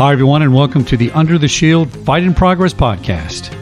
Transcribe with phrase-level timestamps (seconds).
[0.00, 3.54] Hi, everyone, and welcome to the Under the Shield Fight in Progress podcast.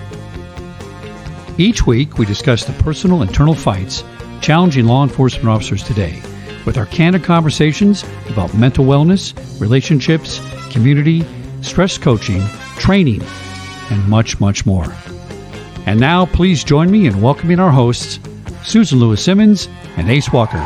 [1.58, 4.04] Each week, we discuss the personal internal fights
[4.40, 6.22] challenging law enforcement officers today
[6.64, 10.40] with our candid conversations about mental wellness, relationships,
[10.70, 11.26] community,
[11.60, 12.46] stress coaching,
[12.76, 13.20] training,
[13.90, 14.94] and much, much more.
[15.86, 18.20] And now, please join me in welcoming our hosts,
[18.62, 20.64] Susan Lewis Simmons and Ace Walker.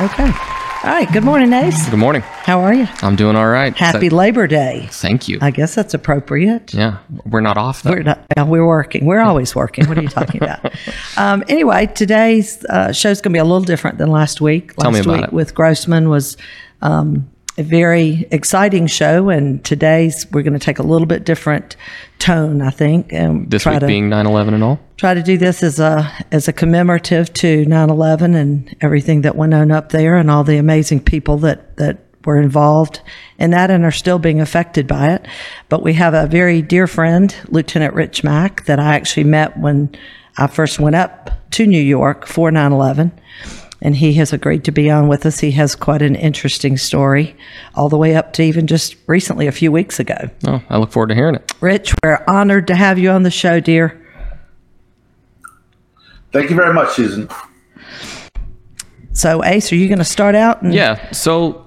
[0.00, 0.45] Okay.
[0.86, 1.10] All right.
[1.12, 1.88] Good morning, Ace.
[1.90, 2.22] Good morning.
[2.22, 2.86] How are you?
[3.02, 3.76] I'm doing all right.
[3.76, 4.86] Happy So- Labor Day.
[4.92, 5.38] Thank you.
[5.42, 6.72] I guess that's appropriate.
[6.72, 7.90] yeah, we're not off though.
[7.90, 9.04] We're not, we're working.
[9.04, 9.88] We're always working.
[9.88, 10.72] What are you talking about?
[11.18, 14.74] Um, anyway, today's uh, show's going to be a little different than last week.
[14.76, 15.32] Tell me last about week it.
[15.32, 16.36] with Grossman was
[16.82, 21.76] um, a very exciting show, and today's we're going to take a little bit different
[22.18, 24.78] tone, I think, and this week to being 9/11 and all.
[24.96, 29.54] try to do this as a as a commemorative to 9/11 and everything that went
[29.54, 33.00] on up there and all the amazing people that that were involved
[33.38, 35.26] in that and are still being affected by it.
[35.68, 39.90] But we have a very dear friend, Lieutenant Rich Mack, that I actually met when
[40.36, 43.12] I first went up to New York for 9/11.
[43.82, 45.40] And he has agreed to be on with us.
[45.40, 47.36] He has quite an interesting story,
[47.74, 50.30] all the way up to even just recently, a few weeks ago.
[50.46, 51.52] Oh, I look forward to hearing it.
[51.60, 54.02] Rich, we're honored to have you on the show, dear.
[56.32, 57.28] Thank you very much, Susan.
[59.12, 60.62] So, Ace, are you going to start out?
[60.62, 61.10] And Yeah.
[61.12, 61.62] So,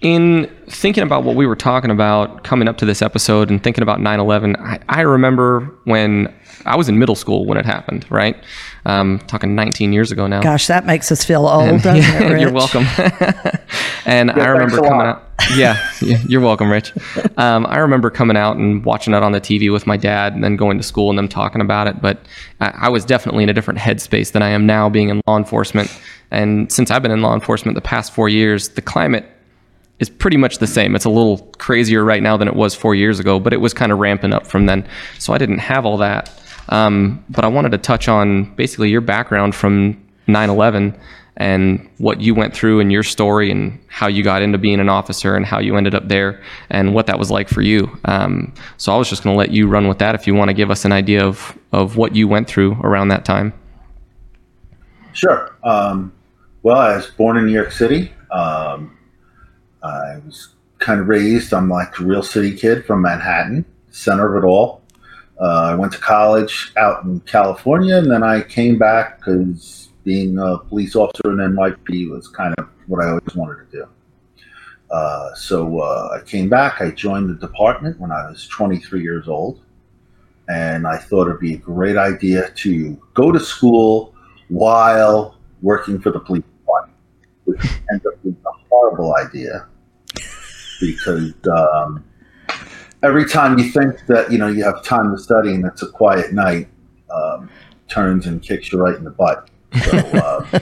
[0.00, 3.82] in thinking about what we were talking about coming up to this episode and thinking
[3.82, 6.32] about 9/11, I, I remember when
[6.66, 8.06] I was in middle school when it happened.
[8.08, 8.36] Right,
[8.88, 10.40] um, talking 19 years ago now.
[10.40, 12.40] Gosh, that makes us feel old, doesn't it, Rich?
[12.40, 12.86] you're welcome.
[14.06, 15.24] and I remember coming out.
[15.54, 16.92] Yeah, yeah, you're welcome, Rich.
[17.36, 20.42] Um, I remember coming out and watching it on the TV with my dad, and
[20.42, 22.00] then going to school and them talking about it.
[22.00, 22.18] But
[22.60, 25.36] I, I was definitely in a different headspace than I am now, being in law
[25.36, 25.96] enforcement.
[26.30, 29.26] And since I've been in law enforcement the past four years, the climate
[29.98, 30.94] is pretty much the same.
[30.94, 33.74] It's a little crazier right now than it was four years ago, but it was
[33.74, 34.86] kind of ramping up from then.
[35.18, 36.30] So I didn't have all that.
[36.68, 40.98] Um, but I wanted to touch on basically your background from 9 11
[41.38, 44.88] and what you went through and your story and how you got into being an
[44.88, 47.96] officer and how you ended up there and what that was like for you.
[48.06, 50.48] Um, so I was just going to let you run with that if you want
[50.48, 53.52] to give us an idea of, of what you went through around that time.
[55.12, 55.56] Sure.
[55.62, 56.12] Um,
[56.64, 58.12] well, I was born in New York City.
[58.32, 58.98] Um,
[59.82, 60.48] I was
[60.80, 61.54] kind of raised.
[61.54, 64.77] I'm like a real city kid from Manhattan, center of it all.
[65.40, 70.38] Uh, I went to college out in California, and then I came back because being
[70.38, 73.86] a police officer in NYPD was kind of what I always wanted to do.
[74.90, 76.80] Uh, so uh, I came back.
[76.80, 79.60] I joined the department when I was 23 years old,
[80.48, 84.14] and I thought it'd be a great idea to go to school
[84.48, 86.98] while working for the police department,
[87.44, 87.60] which
[87.90, 89.66] ended up being a horrible idea
[90.80, 92.04] because um,
[93.02, 95.88] every time you think that you know you have time to study and it's a
[95.88, 96.68] quiet night,
[97.14, 97.48] um,
[97.88, 99.48] turns and kicks you right in the butt.
[99.84, 100.46] So uh,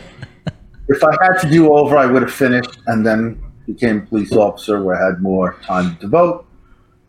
[0.88, 4.32] if I had to do over, I would have finished and then became a police
[4.32, 6.46] officer where I had more time to devote.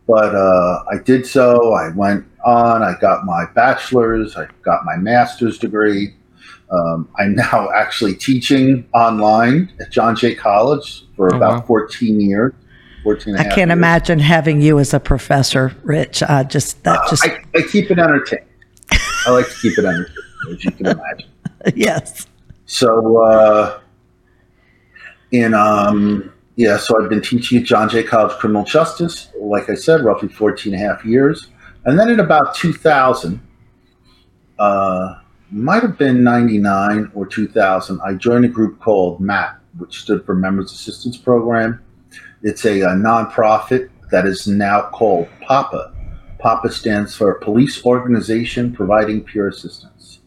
[0.06, 1.74] But uh, I did so.
[1.74, 2.82] I went on.
[2.82, 4.36] I got my bachelor's.
[4.36, 6.14] I got my master's degree.
[6.70, 11.66] Um, I'm now actually teaching online at John Jay College for Oh, about wow.
[11.66, 12.52] 14 years.
[13.02, 13.70] 14 and a I can't years.
[13.70, 16.22] imagine having you as a professor, Rich.
[16.22, 18.46] I just that just I, I keep it entertaining.
[19.26, 20.14] I like to keep it entertaining,
[20.50, 21.30] as you can imagine.
[21.74, 22.26] yes.
[22.66, 23.80] So, uh,
[25.32, 29.74] in um, yeah, so I've been teaching at John Jay College Criminal Justice, like I
[29.74, 31.48] said, roughly 14 and a half years.
[31.84, 33.40] And then in about 2000,
[34.58, 35.14] uh,
[35.50, 40.34] might have been 99 or 2000, I joined a group called MAP, which stood for
[40.34, 41.80] Members Assistance Program.
[42.42, 45.94] It's a, a nonprofit that is now called POPPA.
[46.40, 50.20] POPPA stands for Police Organization Providing Peer Assistance.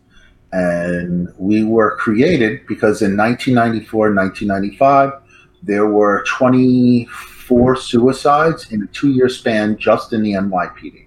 [0.52, 5.14] And we were created because in 1994, 1995,
[5.64, 11.06] there were 24 suicides in a two year span just in the NYPD.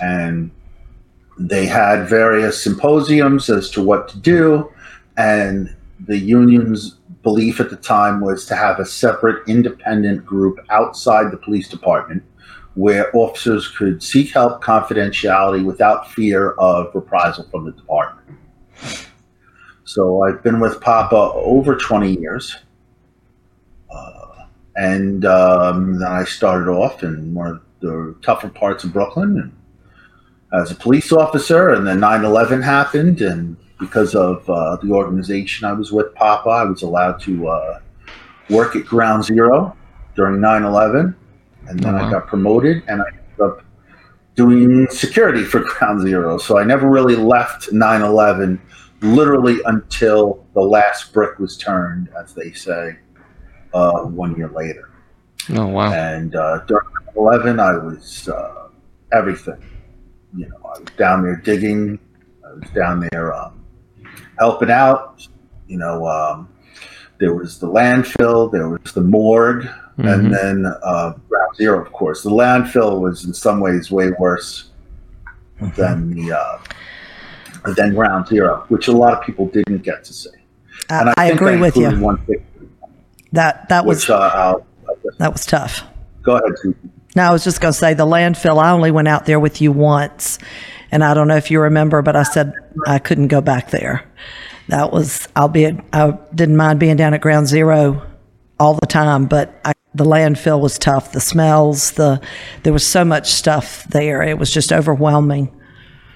[0.00, 0.50] And
[1.38, 4.72] they had various symposiums as to what to do.
[5.18, 6.96] And the union's
[7.26, 12.22] belief at the time was to have a separate independent group outside the police department
[12.74, 18.38] where officers could seek help confidentiality without fear of reprisal from the department.
[19.82, 22.58] So I've been with POPPA over 20 years.
[23.92, 24.46] Uh,
[24.76, 29.52] and um, then I started off in one of the tougher parts of Brooklyn
[30.52, 31.70] as a police officer.
[31.70, 33.20] And then 9 11 happened.
[33.20, 37.80] And because of uh, the organization I was with, POPPA, I was allowed to uh,
[38.50, 39.76] work at Ground Zero
[40.14, 41.14] during 9/11,
[41.68, 43.64] and then Oh, I got promoted, and I ended up
[44.34, 46.38] doing security for Ground Zero.
[46.38, 48.58] So I never really left 9/11,
[49.02, 52.96] literally until the last brick was turned, as they say,
[53.74, 54.90] uh, one year later.
[55.50, 55.92] Oh wow.
[55.92, 56.86] And uh, during
[57.16, 58.68] 11, I was uh,
[59.12, 59.62] everything.
[60.34, 61.98] You know, I was down there digging.
[62.44, 63.64] I was down there um,
[64.38, 65.26] helping out.
[65.68, 66.48] You know, um,
[67.18, 69.66] there was the landfill, there was the morgue,
[69.98, 70.12] Mhm.
[70.12, 72.22] and then uh, Ground Zero, of course.
[72.22, 74.70] The landfill was in some ways way worse
[75.76, 80.28] than the uh, than Ground Zero, which a lot of people didn't get to see.
[80.90, 81.90] And I, I agree with you.
[81.98, 82.44] One picture,
[83.32, 84.56] That that was which uh,
[85.18, 85.82] that was tough.
[86.22, 86.58] go ahead.
[86.58, 86.92] Susan.
[87.16, 88.62] No, I was just going to say the landfill.
[88.62, 90.38] I only went out there with you once,
[90.90, 92.52] and I don't know if you remember, but I said
[92.86, 94.04] I couldn't go back there.
[94.68, 98.04] That was, albeit I didn't mind being down at Ground Zero
[98.58, 101.12] all the time, but I, the landfill was tough.
[101.12, 102.20] The smells, the
[102.62, 104.22] there was so much stuff there.
[104.22, 105.52] It was just overwhelming.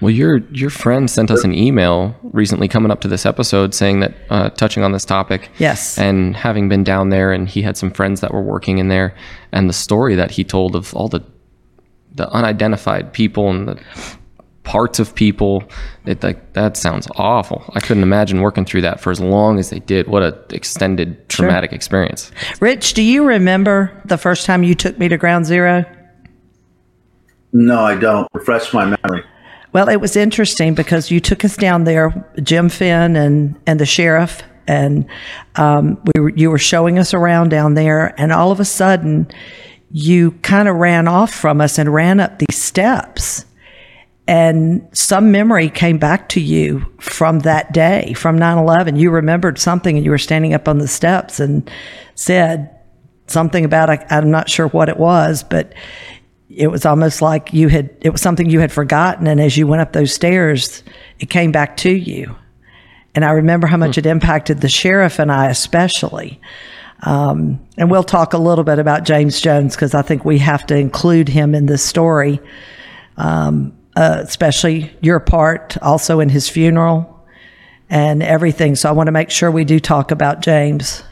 [0.01, 3.99] Well, your your friend sent us an email recently coming up to this episode saying
[3.99, 5.49] that uh, touching on this topic.
[5.59, 5.97] Yes.
[5.97, 9.15] And having been down there, and he had some friends that were working in there,
[9.51, 11.21] and the story that he told of all the
[12.13, 13.81] the unidentified people and the
[14.63, 15.63] parts of people,
[16.05, 17.63] it like that sounds awful.
[17.73, 20.07] I couldn't imagine working through that for as long as they did.
[20.07, 22.31] What a extended traumatic experience.
[22.59, 25.85] Rich, do you remember the first time you took me to Ground Zero?
[27.53, 28.27] No, I don't.
[28.33, 29.23] Refresh my memory.
[29.73, 33.85] Well, it was interesting because you took us down there, Jim Finn and and the
[33.85, 35.05] sheriff, and
[35.55, 39.29] um, we were, you were showing us around down there, and all of a sudden,
[39.91, 43.45] you kind of ran off from us and ran up these steps,
[44.27, 48.99] and some memory came back to you from that day, from 9-11.
[48.99, 51.69] You remembered something, and you were standing up on the steps and
[52.15, 52.77] said
[53.27, 55.73] something about I, I'm not sure what it was, but
[56.49, 59.27] it was almost like you had it was something you had forgotten.
[59.27, 60.83] And as you went up those stairs
[61.19, 62.35] it came back to you.
[63.15, 66.39] And i remember how much it impacted the sheriff and i especially.
[67.03, 70.65] Um, and we'll talk a little bit about james jones because i think we have
[70.67, 72.39] to include him in this story.
[73.17, 77.19] Um, uh, especially your part also in his funeral
[77.89, 81.03] and everything so i want to make sure we do talk about james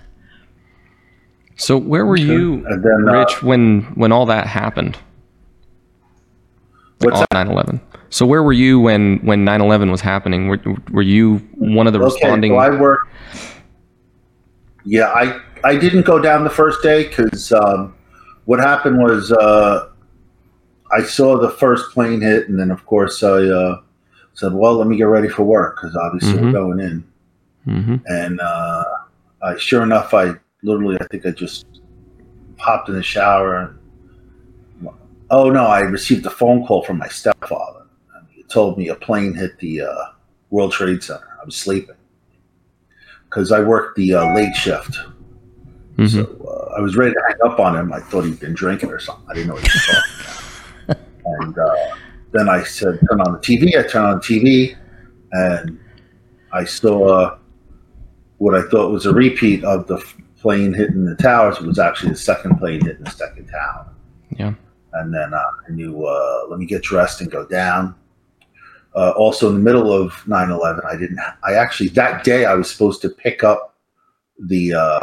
[1.58, 4.98] So where were you, And then, uh, Rich, when when all that happened?
[7.00, 7.82] What's on 9/11.
[8.10, 10.48] So where were you when when 9/11 was happening?
[10.48, 10.60] Were
[10.92, 12.54] were you one of the responding?
[12.54, 13.12] Okay, so I worked.
[14.86, 17.94] Yeah, I I didn't go down the first day because um,
[18.46, 19.89] what happened was uh,
[20.92, 23.82] I saw the first plane hit, and then of course I uh,
[24.34, 26.42] said, "Well, let me get ready for work because obviously Mhm.
[26.46, 27.04] we're going in."
[27.66, 28.84] hmm And uh,
[29.44, 31.66] I, sure enough, I literally I think I just
[32.58, 33.76] popped in the shower.
[34.82, 34.90] And,
[35.30, 37.86] oh no, I received a phone call from my stepfather.
[38.16, 40.06] And he told me a plane hit the uh,
[40.50, 41.38] World Trade Center.
[41.42, 41.96] I was sleeping
[43.30, 44.98] because I worked the uh, late shift.
[45.98, 47.94] hmm So uh, I was ready to hang up on him.
[47.94, 49.26] I thought he'd been drinking or something.
[49.30, 50.39] I didn't know what he was talking about.
[51.40, 51.96] And uh,
[52.32, 53.78] then I said, turn on the TV.
[53.78, 54.78] I turned on the TV
[55.32, 55.80] and
[56.52, 57.38] I saw
[58.38, 60.04] what I thought was a repeat of the
[60.40, 61.58] plane hitting the towers.
[61.58, 63.94] It was actually the second plane hitting the second tower.
[64.38, 64.54] Yeah.
[64.94, 67.96] And then uh, I knew, uh, let me get dressed and go down.
[68.96, 72.56] Uh, also, in the middle of 9 11, I didn't, I actually, that day I
[72.56, 73.76] was supposed to pick up
[74.40, 75.00] the uh,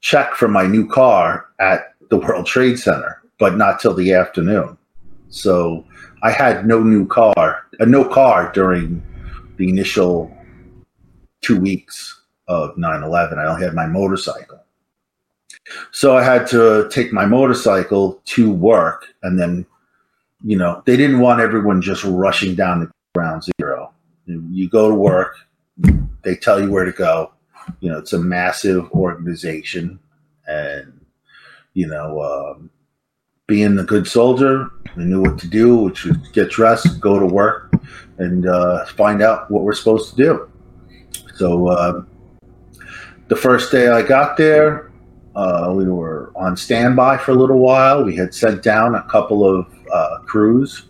[0.00, 4.78] check for my new car at the World Trade Center, but not till the afternoon.
[5.32, 5.84] So
[6.22, 9.02] I had no new car, uh, no car during
[9.56, 10.30] the initial
[11.40, 14.60] two weeks of 9-11 i only had my motorcycle.
[15.90, 19.64] So i had to take my motorcycle to work and then
[20.44, 23.92] you know they didn't want everyone just rushing down to ground zero.
[24.26, 25.36] You go to work
[26.22, 27.32] they tell you where to go.
[27.80, 29.98] You know it's a massive organization
[30.46, 31.00] and
[31.74, 32.70] you know um,
[33.52, 34.52] being a good soldier
[34.96, 37.58] we knew what to do which was get dressed go to work
[38.18, 40.30] and uh, find out what we're supposed to do
[41.34, 42.02] so uh,
[43.32, 44.92] the first day I got there,
[45.34, 48.04] uh, we were on standby for a little while.
[48.04, 50.88] We had sent down a couple of uh, crews,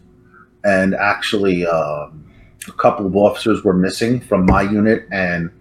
[0.64, 2.28] and actually, um,
[2.66, 5.52] a couple of officers were missing from my unit and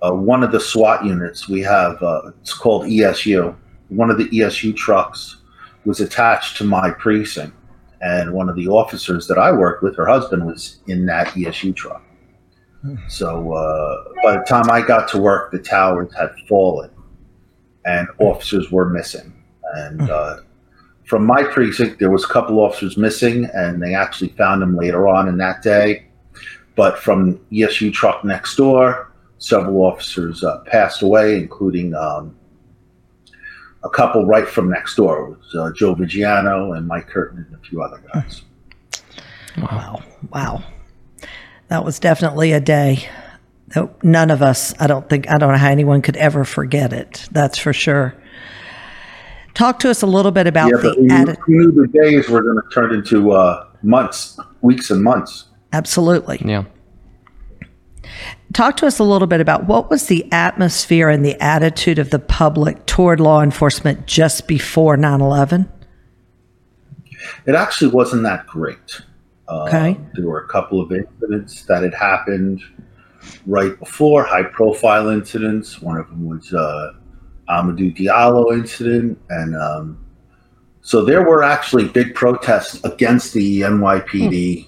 [0.00, 1.48] uh, one of the SWAT units.
[1.48, 3.56] We have uh, it's called ESU.
[3.88, 5.38] One of the ESU trucks
[5.84, 7.56] was attached to my precinct,
[8.00, 11.74] and one of the officers that I worked with, her husband, was in that ESU
[11.74, 12.02] truck.
[13.08, 16.90] So uh, by the time I got to work, the towers had fallen,
[17.84, 19.32] and officers were missing.
[19.74, 20.40] And uh,
[21.04, 25.08] from my precinct, there was a couple officers missing, and they actually found them later
[25.08, 26.06] on in that day.
[26.74, 32.34] But from ESU truck next door, several officers uh, passed away, including um,
[33.84, 35.30] a couple right from next door.
[35.30, 38.42] Was uh, Joe Vigiano and Mike Curtin and a few other guys.
[39.58, 40.02] Wow.
[40.32, 40.62] Wow.
[41.68, 43.08] That was definitely a day
[43.68, 46.92] that none of us, I don't think, I don't know how anyone could ever forget
[46.92, 47.26] it.
[47.32, 48.14] That's for sure.
[49.54, 51.44] Talk to us a little bit about Yeah, but we the knew, attitude.
[51.48, 55.44] we knew the days were going to turn into uh, months, weeks, and months.
[55.72, 56.40] Absolutely.
[56.44, 56.64] Yeah.
[58.52, 62.10] Talk to us a little bit about what was the atmosphere and the attitude of
[62.10, 65.70] the public toward law enforcement just before 9 11?
[67.46, 69.00] It actually wasn't that great.
[69.48, 69.98] Uh, Okay.
[70.14, 72.62] There were a couple of incidents that had happened
[73.46, 75.80] right before, high profile incidents.
[75.80, 76.92] One of them was uh,
[77.48, 79.18] Amadou Diallo incident.
[79.30, 80.04] And um,
[80.80, 84.66] so there were actually big protests against the NYPD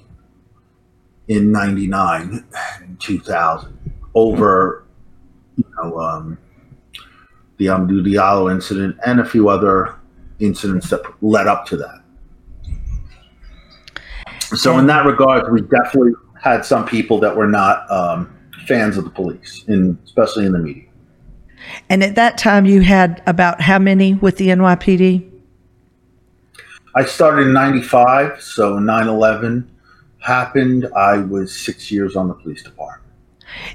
[1.29, 2.45] in 99
[2.83, 3.79] and 2000
[4.15, 4.85] over,
[5.57, 6.39] you know, um,
[7.59, 9.95] the Amadou Diallo incident and a few other
[10.41, 12.01] incidents that led up to that.
[14.57, 18.37] So in that regard, we definitely had some people that were not um,
[18.67, 20.85] fans of the police, in, especially in the media.
[21.89, 25.31] And at that time, you had about how many with the NYPD?
[26.95, 29.67] I started in '95, so 9/11
[30.25, 30.87] happened.
[30.97, 33.03] I was six years on the police department.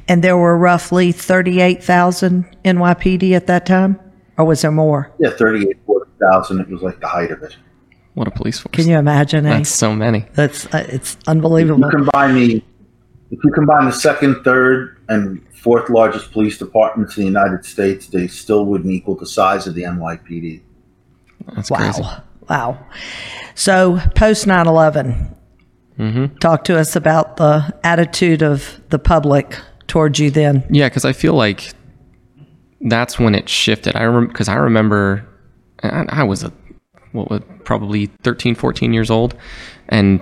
[0.08, 4.00] And there were roughly 38,000 NYPD at that time?
[4.38, 5.12] Or was there more?
[5.20, 6.60] Yeah, 38, 40,000.
[6.62, 7.56] It was like the height of it.
[8.16, 8.74] What a police force.
[8.76, 9.46] Can you imagine?
[9.46, 9.58] eh?
[9.58, 10.26] That's so many.
[10.34, 11.86] That's uh, it's If unbelievable.
[11.86, 12.56] you combine the,
[13.32, 18.08] if you combine the second, third, and fourth largest police departments in the United States,
[18.08, 20.62] they still wouldn't equal the size of the NYPD.
[21.56, 21.78] That's Wow.
[21.78, 22.04] crazy.
[22.50, 22.86] Wow.
[23.56, 25.36] So post 9 11,
[26.00, 26.38] Mm-hmm.
[26.38, 30.64] talk to us about the attitude of the public towards you then.
[30.70, 31.74] Yeah, because I feel like
[32.82, 33.96] that's when it shifted.
[33.98, 35.28] I remember because I remember
[35.84, 36.54] I, I was a
[37.12, 39.36] what was probably 13, 14 years old,
[39.90, 40.22] and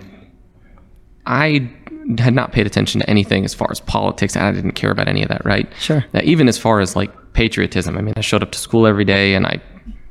[1.25, 1.69] I
[2.17, 4.35] had not paid attention to anything as far as politics.
[4.35, 5.45] and I didn't care about any of that.
[5.45, 5.71] Right?
[5.79, 6.03] Sure.
[6.13, 9.05] Now, even as far as like patriotism, I mean, I showed up to school every
[9.05, 9.61] day and I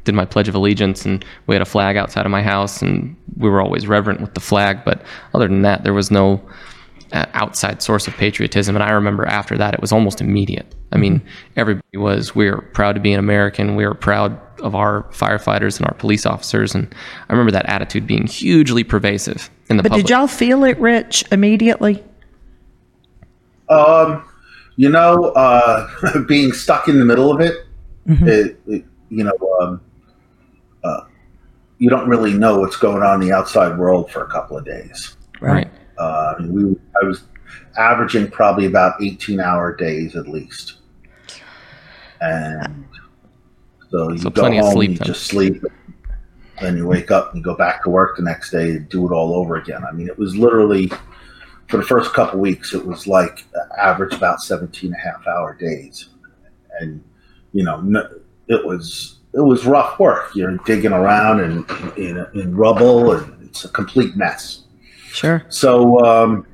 [0.06, 3.14] did my Pledge of Allegiance, and we had a flag outside of my house, and
[3.36, 4.84] we were always reverent with the flag.
[4.84, 5.02] But
[5.34, 6.40] other than that, there was no
[7.12, 8.74] uh, outside source of patriotism.
[8.74, 10.74] And I remember after that, it was almost immediate.
[10.92, 11.20] I mean,
[11.56, 13.76] everybody was, we are proud to be an American.
[13.76, 16.74] We are proud of our firefighters and our police officers.
[16.74, 16.92] And
[17.28, 20.06] I remember that attitude being hugely pervasive in the But public.
[20.06, 22.02] did y'all feel it, Rich, immediately?
[23.68, 24.24] Um,
[24.76, 27.66] you know, uh, being stuck in the middle of it,
[28.08, 29.80] it, it you know, um,
[30.86, 31.06] uh,
[31.78, 34.64] you don't really know what's going on in the outside world for a couple of
[34.64, 35.16] days.
[35.40, 35.70] right.
[35.98, 37.24] Uh, I we, I was
[37.78, 40.78] averaging probably about 18 hour days at least.
[42.20, 42.84] And
[43.90, 45.06] so you So go home, sleep you then.
[45.06, 45.62] just sleep,
[46.60, 49.12] then you wake up and go back to work the next day and do it
[49.12, 49.84] all over again.
[49.84, 50.90] I mean, it was literally,
[51.68, 53.44] for the first couple weeks, it was like
[53.78, 56.08] average about 17 and a half hour days.
[56.80, 57.02] And,
[57.52, 58.06] you know, no,
[58.48, 60.34] it was, it was rough work.
[60.34, 64.64] You're digging around and in, in rubble and it's a complete mess.
[65.12, 65.44] Sure.
[65.50, 66.46] So, um,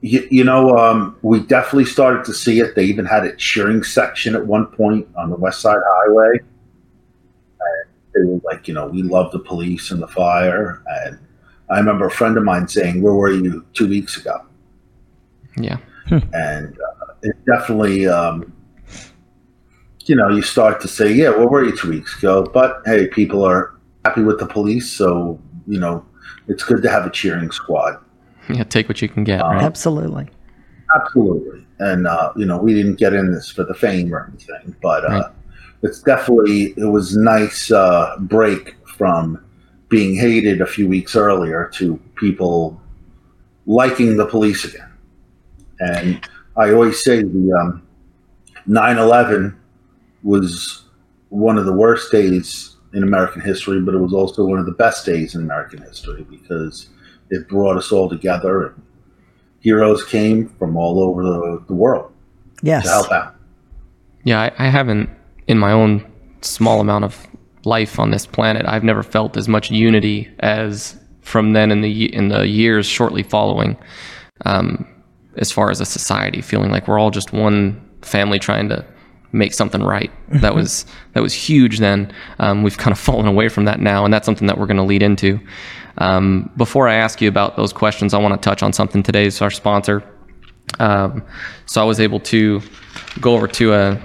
[0.00, 2.74] you, you know, um, we definitely started to see it.
[2.74, 6.38] They even had a cheering section at one point on the West Side Highway.
[6.38, 10.82] And they were like, you know, we love the police and the fire.
[11.04, 11.18] And
[11.68, 14.44] I remember a friend of mine saying, "Where were you two weeks ago?"
[15.56, 15.78] Yeah.
[16.10, 18.52] And uh, it definitely, um,
[20.10, 23.06] you know, you start to say, "Yeah, where were you two weeks ago?" But hey,
[23.06, 23.62] people are
[24.04, 25.38] happy with the police, so
[25.68, 26.04] you know,
[26.48, 27.96] it's good to have a cheering squad.
[28.52, 28.64] Yeah.
[28.64, 29.40] Take what you can get.
[29.40, 29.62] Uh, Right.
[29.62, 30.26] Absolutely.
[30.96, 31.64] Absolutely.
[31.78, 35.04] And, uh, you know, we didn't get in this for the fame or anything, but
[35.04, 35.24] uh, Right.
[35.82, 39.38] it's definitely, it was nice uh, break from
[39.88, 42.80] being hated a few weeks earlier to people
[43.66, 44.90] liking the police again.
[45.78, 46.20] And
[46.56, 47.82] I always say the um,
[48.68, 49.54] 9-11
[50.22, 50.84] was
[51.28, 54.72] one of the worst days in American history, but it was also one of the
[54.72, 56.88] best days in American history because
[57.30, 58.82] it brought us all together and
[59.60, 62.12] heroes came from all over the, the world
[62.62, 62.84] Yes.
[62.84, 63.34] to help out.
[64.24, 65.08] Yeah, I, I haven't,
[65.46, 66.04] in my own
[66.42, 67.26] small amount of
[67.64, 72.12] life on this planet, I've never felt as much unity as from then in the
[72.14, 73.76] in the years shortly following.
[74.46, 74.86] Um,
[75.36, 78.84] as far as a society, feeling like we're all just one family trying to
[79.32, 80.10] make something right.
[80.28, 81.78] That was that was huge.
[81.78, 84.66] Then um, we've kind of fallen away from that now, and that's something that we're
[84.66, 85.40] going to lead into.
[85.98, 89.02] Um, before I ask you about those questions, I want to touch on something.
[89.02, 90.02] Today's our sponsor.
[90.78, 91.24] Um,
[91.66, 92.62] so I was able to
[93.20, 94.00] go over to a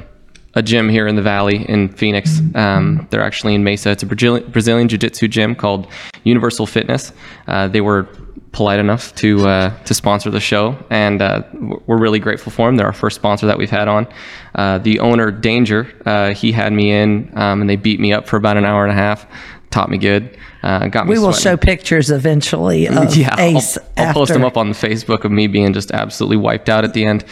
[0.55, 2.39] a gym here in the valley in Phoenix.
[2.55, 3.91] Um, they're actually in Mesa.
[3.91, 5.87] It's a Brazilian, Brazilian Jiu Jitsu gym called
[6.23, 7.11] Universal Fitness.
[7.47, 8.07] Uh, they were
[8.51, 11.43] polite enough to uh, to sponsor the show, and uh,
[11.87, 12.75] we're really grateful for them.
[12.77, 14.07] They're our first sponsor that we've had on.
[14.53, 18.27] Uh, the owner, Danger, uh, he had me in, um, and they beat me up
[18.27, 19.25] for about an hour and a half.
[19.71, 20.37] Taught me good.
[20.63, 21.11] Uh, got me.
[21.11, 21.43] We will sweating.
[21.43, 25.31] show pictures eventually of yeah, Ace I'll, I'll post them up on the Facebook of
[25.31, 27.25] me being just absolutely wiped out at the end.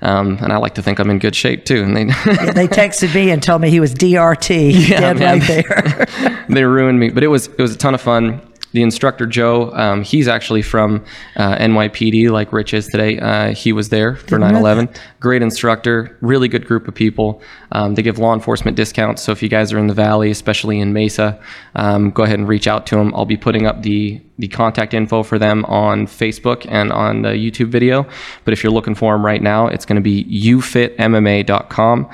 [0.00, 1.82] Um, and I like to think I'm in good shape too.
[1.82, 2.04] And they
[2.52, 5.38] they texted me and told me he was DRT, Yeah, dead man.
[5.40, 6.44] right there.
[6.48, 7.10] they ruined me.
[7.10, 8.40] But it was it was a ton of fun.
[8.72, 11.04] The instructor Joe, um, he's actually from
[11.36, 13.18] uh, NYPD, like Rich is today.
[13.18, 14.94] Uh, he was there for 9/11.
[15.20, 17.40] Great instructor, really good group of people.
[17.72, 19.22] Um, they give law enforcement discounts.
[19.22, 21.40] So if you guys are in the valley, especially in Mesa,
[21.76, 23.14] um, go ahead and reach out to them.
[23.14, 27.30] I'll be putting up the the contact info for them on Facebook and on the
[27.30, 28.06] YouTube video.
[28.44, 32.08] But if you're looking for them right now, it's going to be ufitmma.com,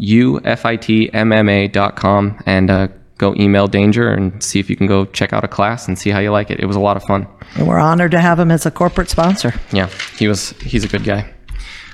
[0.00, 0.42] ufitmma.com,
[2.46, 2.88] and uh,
[3.22, 6.10] go email Danger and see if you can go check out a class and see
[6.10, 6.58] how you like it.
[6.58, 7.26] It was a lot of fun.
[7.54, 9.54] and we're honored to have him as a corporate sponsor.
[9.72, 9.88] Yeah,
[10.18, 10.50] he was.
[10.60, 11.32] He's a good guy.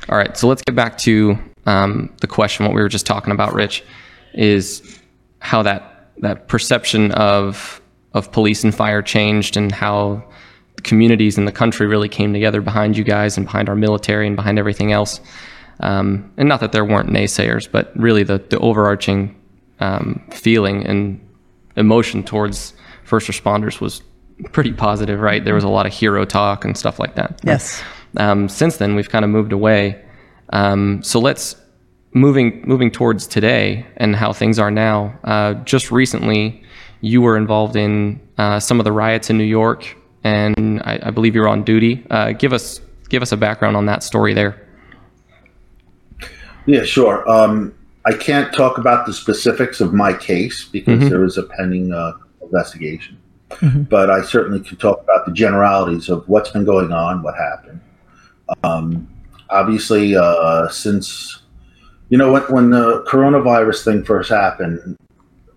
[0.09, 2.65] All right, so let's get back to um, the question.
[2.65, 3.85] What we were just talking about, Rich,
[4.33, 4.99] is
[5.41, 7.81] how that that perception of
[8.15, 10.25] of police and fire changed, and how
[10.83, 14.35] communities in the country really came together behind you guys and behind our military and
[14.35, 15.21] behind everything else.
[15.81, 19.38] Um, and not that there weren't naysayers, but really the the overarching
[19.81, 21.21] um, feeling and
[21.77, 24.03] emotion towards first responders was
[24.53, 25.45] pretty positive, right?
[25.45, 27.41] There was a lot of hero talk and stuff like that.
[27.45, 27.83] Yes.
[28.17, 30.03] Um, since then, we've kind of moved away.
[30.51, 31.57] Um, so let's
[32.15, 35.19] moving moving towards today and how things are now.
[35.25, 36.63] Uh, just recently,
[37.01, 41.11] you were involved in uh, some of the riots in New York, and I, I
[41.11, 42.05] believe you were on duty.
[42.11, 44.65] Uh, give us give us a background on that story there.
[46.67, 47.29] Yeah, sure.
[47.31, 47.75] Um,
[48.09, 52.15] I can't talk about the specifics of my case because there is a pending uh,
[52.41, 53.19] investigation.
[53.91, 57.81] But I certainly can talk about the generalities of what's been going on, what happened.
[58.65, 59.09] Um,
[59.51, 61.43] obviously, uh, since
[62.09, 64.97] you know when, when the coronavirus thing first happened,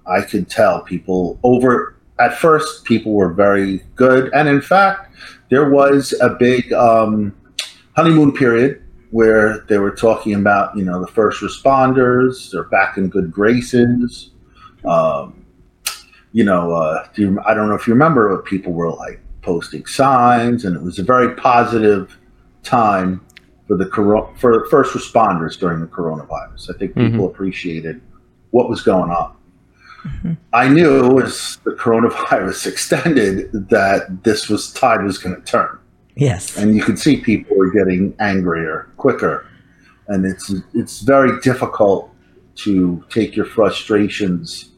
[0.06, 5.16] I could tell people over at first people were very good, and in fact,
[5.50, 7.34] there was a big um,
[7.96, 13.08] honeymoon period where they were talking about you know the first responders they're back in
[13.10, 14.32] good graces.
[14.84, 15.46] Um,
[16.34, 19.20] you know uh, do you, i don't know if you remember but people were like
[19.42, 22.18] posting signs and it was a very positive
[22.64, 23.22] time
[23.72, 26.76] for the coro- for first responders during the coronavirus.
[26.76, 28.02] I think people appreciated
[28.50, 29.36] what was going on.
[30.52, 35.80] I knew as the coronavirus extended that this was tide was going to turn
[36.16, 36.58] Yes.
[36.58, 39.48] and you can see people are getting angrier quicker
[40.08, 42.12] and it's it's very difficult
[42.56, 44.72] to take your frustrations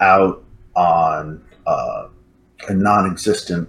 [0.00, 0.42] out
[0.74, 2.08] on uh,
[2.68, 3.68] a non-existent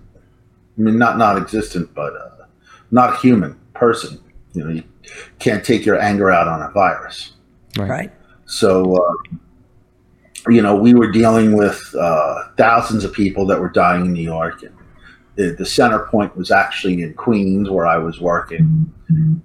[0.77, 2.45] i mean not non-existent but uh,
[2.91, 4.19] not a human person
[4.53, 4.83] you know you
[5.39, 7.33] can't take your anger out on a virus
[7.77, 8.11] Right.
[8.45, 9.13] so, uh,
[10.49, 14.23] you know, we were dealing with uh, thousands of people that were dying in New
[14.23, 14.63] York.
[14.63, 14.73] And
[15.37, 18.91] the, the center point was actually in Queens, where I was working.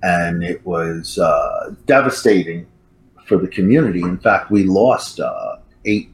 [0.02, 2.66] And it was uh, devastating
[3.26, 4.00] for the community.
[4.00, 6.10] In fact, we lost uh, eight,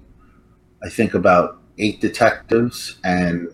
[0.83, 3.49] I think about eight detectives and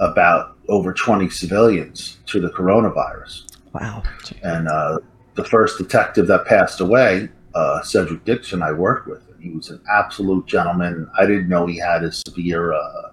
[0.00, 3.44] about over 20 civilians to the coronavirus
[3.74, 4.02] Wow.
[4.42, 4.98] and uh,
[5.34, 9.22] the first detective that passed away, uh, Cedric Dixon, I worked with.
[9.40, 11.08] He was an absolute gentleman.
[11.18, 13.10] I didn't know he had a severe uh,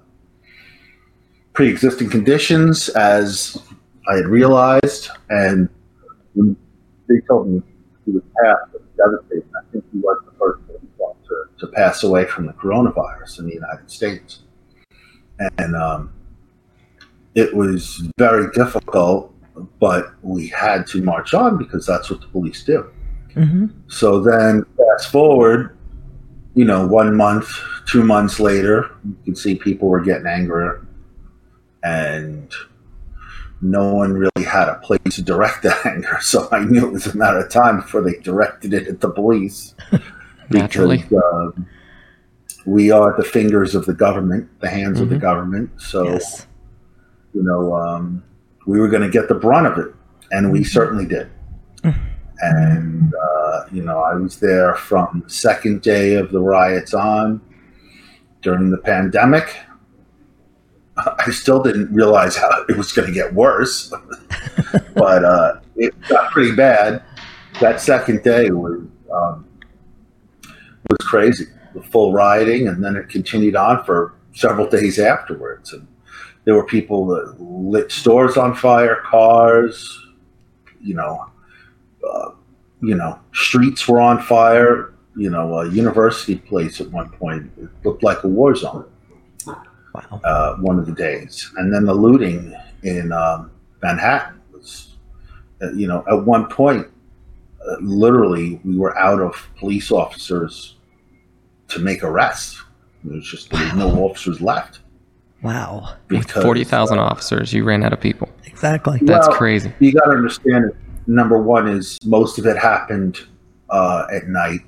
[1.55, 3.61] pre-existing conditions as
[4.07, 5.67] I had realized, and
[6.33, 6.55] when
[7.07, 7.61] they told me
[8.05, 9.49] he was passed, it was devastating.
[9.57, 10.61] I think he was the first
[10.99, 14.43] officer to pass away from the coronavirus in the United States,
[15.57, 16.13] and um,
[17.33, 19.35] it was very difficult
[19.79, 22.89] but we had to march on because that's what the police do.
[23.33, 25.77] hmm So then, fast forward,
[26.53, 27.49] you know, one month,
[27.87, 30.85] two months later, you can see people were getting angrier,
[31.85, 32.51] and
[33.61, 36.17] no one really had a place to direct that anger.
[36.21, 39.09] So I knew it was a matter of time before they directed it at the
[39.09, 39.75] police.
[40.49, 40.97] Naturally.
[40.97, 41.21] Because,
[41.55, 41.67] um,
[42.65, 45.21] we are the fingers of the government, the hands of the Mhm.
[45.21, 45.69] government.
[45.77, 46.47] So Yes.
[47.33, 48.23] you know, um,
[48.65, 49.93] we were going to get the brunt of it,
[50.31, 51.27] and we certainly did.
[52.41, 57.39] and uh, you know, I was there from the second day of the riots on
[58.41, 59.55] during the pandemic.
[60.97, 63.91] I still didn't realize how it was going to get worse,
[64.95, 67.03] but uh, it got pretty bad.
[67.59, 68.81] That second day was
[69.13, 69.45] um,
[70.89, 75.73] was crazy, the full rioting, and then it continued on for several days afterwards.
[75.73, 75.87] And
[76.45, 79.99] there were people that lit stores on fire, cars,
[80.81, 81.25] you know,
[82.07, 82.31] uh,
[82.81, 84.93] you know, streets were on fire.
[85.17, 88.85] You know, a university place at one point it looked like a war zone.
[89.95, 90.21] Wow.
[90.23, 92.53] Uh, one of the days, and then the looting
[92.83, 94.95] in um, Manhattan was,
[95.61, 96.87] uh, you know, at one point,
[97.67, 100.75] uh, literally, we were out of police officers
[101.69, 102.61] to make arrests.
[103.03, 104.79] There was just there was no officers left.
[105.41, 105.95] Wow.
[106.09, 108.27] With 40,000 uh, officers, you ran out of people.
[108.45, 108.99] Exactly.
[109.03, 109.71] That's Well, crazy.
[109.79, 110.75] you got to understand it.
[111.07, 113.19] Number one is most of it happened
[113.69, 114.61] uh, at night,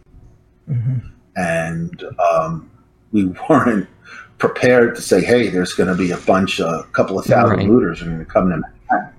[0.67, 0.97] hmm
[1.35, 2.69] and um,
[3.11, 3.87] we weren't
[4.37, 7.67] prepared to say, "Hey, there's going to be a bunch, a couple of thousand Right.
[7.67, 9.13] looters are going to come to Manhattan."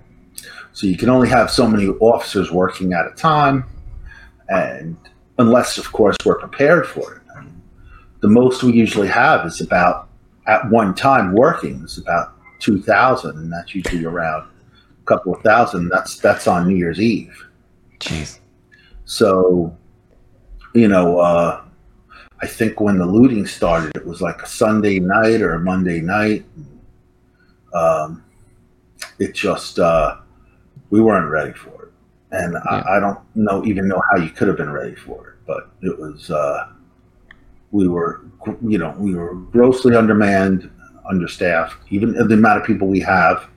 [0.73, 3.65] So you can only have so many officers working at a time,
[4.47, 4.95] and
[5.37, 7.21] unless, of course, we're prepared for it.
[7.35, 7.61] I mean,
[8.21, 10.07] the most we usually have is about
[10.47, 14.47] at one time working is about two thousand, and that's usually around
[15.01, 15.89] a couple of thousand.
[15.89, 17.45] That's that's on New Year's Eve.
[17.99, 18.39] Jeez.
[19.05, 19.75] So,
[20.73, 21.61] you know, uh,
[22.41, 25.99] I think when the looting started, it was like a Sunday night or a Monday
[25.99, 26.45] night.
[27.73, 28.23] Um,
[29.19, 30.17] it just uh,
[30.89, 31.91] we weren't ready for it,
[32.31, 32.59] and Yeah.
[32.69, 35.35] I, I don't know even know how you could have been ready for it.
[35.45, 36.69] But it was uh,
[37.71, 38.21] we were
[38.61, 40.69] you know we were grossly undermanned,
[41.09, 43.47] understaffed, even the amount of people we have,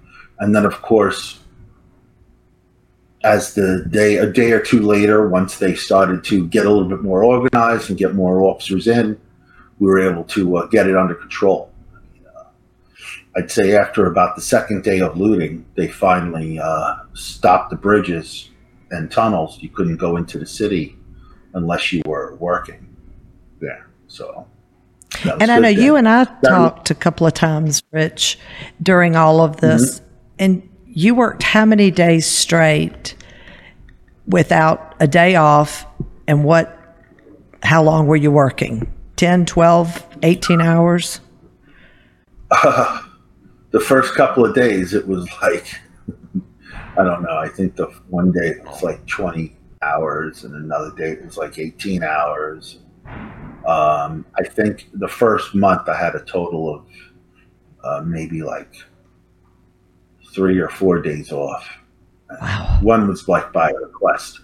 [0.40, 1.38] and then of course
[3.25, 6.89] as the day a day or two later once they started to get a little
[6.89, 9.19] bit more organized and get more officers in
[9.79, 11.71] we were able to uh, get it under control
[12.37, 12.45] uh,
[13.37, 18.51] i'd say after about the second day of looting they finally uh, stopped the bridges
[18.91, 20.97] and tunnels you couldn't go into the city
[21.55, 22.87] unless you were working
[23.61, 24.47] there so
[25.25, 25.81] And I know then.
[25.81, 28.39] you and I That- talked a couple of times, Rich,
[28.83, 30.01] during all of this.
[30.01, 30.05] Mm-hmm.
[30.39, 33.14] And you worked how many days straight
[34.26, 35.87] without a day off?
[36.26, 36.78] And what,
[37.62, 38.92] how long were you working?
[39.16, 41.20] 10, 12, 18 hours?
[43.70, 45.74] the first couple of days it was like
[46.98, 50.92] i don't know i think the one day it was like 20 hours and another
[50.94, 52.81] day it was like 18 hours
[53.66, 56.87] um, i think the first month i had a total of
[57.85, 58.74] uh, maybe like
[60.35, 61.68] three or four days off.
[62.40, 62.79] Wow.
[62.81, 64.40] one was like by request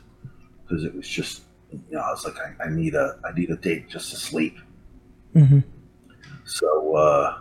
[0.63, 3.49] because it was just you know i was like i, I need a i need
[3.49, 4.59] a day just to sleep.
[5.33, 5.61] Hmm
[6.49, 7.39] so uh,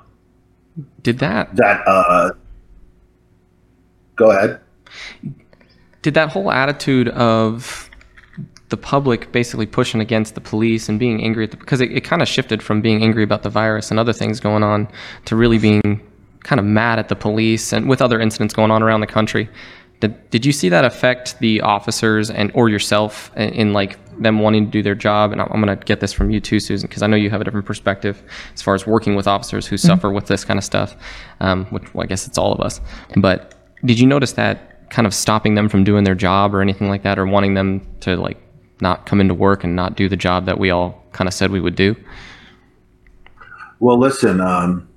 [1.02, 2.32] Did that that uh,
[4.16, 4.60] go ahead.
[6.02, 7.90] Did that whole attitude of
[8.70, 12.02] the public basically pushing against the police and being angry at the because it, it
[12.02, 14.88] kind of shifted from being angry about the virus and other things going on
[15.26, 16.02] to really being
[16.48, 19.50] kind of mad at the police and with other incidents going on around the country.
[20.00, 24.40] Did, did you see that affect the officers and or yourself in, in like them
[24.40, 25.32] wanting to do their job?
[25.32, 27.30] And i'm, I'm going to get this from you too susan because i know you
[27.30, 30.58] have a different perspective as far as working with officers who suffer with this kind
[30.58, 30.96] of stuff
[31.40, 32.80] um, which well, i guess it's all of us.
[33.18, 33.56] But
[33.86, 37.04] did you notice that kind of stopping them from doing their job or anything like
[37.04, 38.38] that or wanting them to like
[38.82, 41.52] not come into work and not do the job that we all kind of said
[41.52, 41.96] we would do?
[43.80, 44.88] Well, listen, um,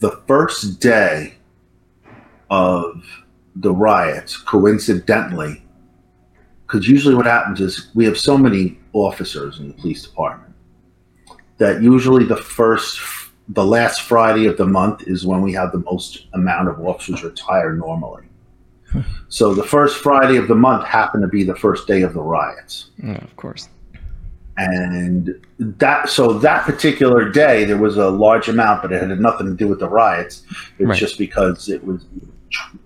[0.00, 1.34] the first day
[2.50, 3.04] of
[3.56, 5.62] the riots, coincidentally,
[6.66, 10.54] because usually what happens is we have so many officers in the police department
[11.56, 13.00] that usually the first,
[13.48, 17.24] the last Friday of the month is when we have the most amount of officers
[17.24, 18.24] retire normally.
[18.92, 19.00] Hmm.
[19.28, 22.22] So the first Friday of the month happened to be the first day of the
[22.22, 22.90] riots.
[23.02, 23.68] Yeah of course
[24.58, 29.46] and that so that particular day there was a large amount but it had nothing
[29.46, 30.42] to do with the riots.
[30.78, 30.98] It's Right.
[30.98, 32.04] just because it was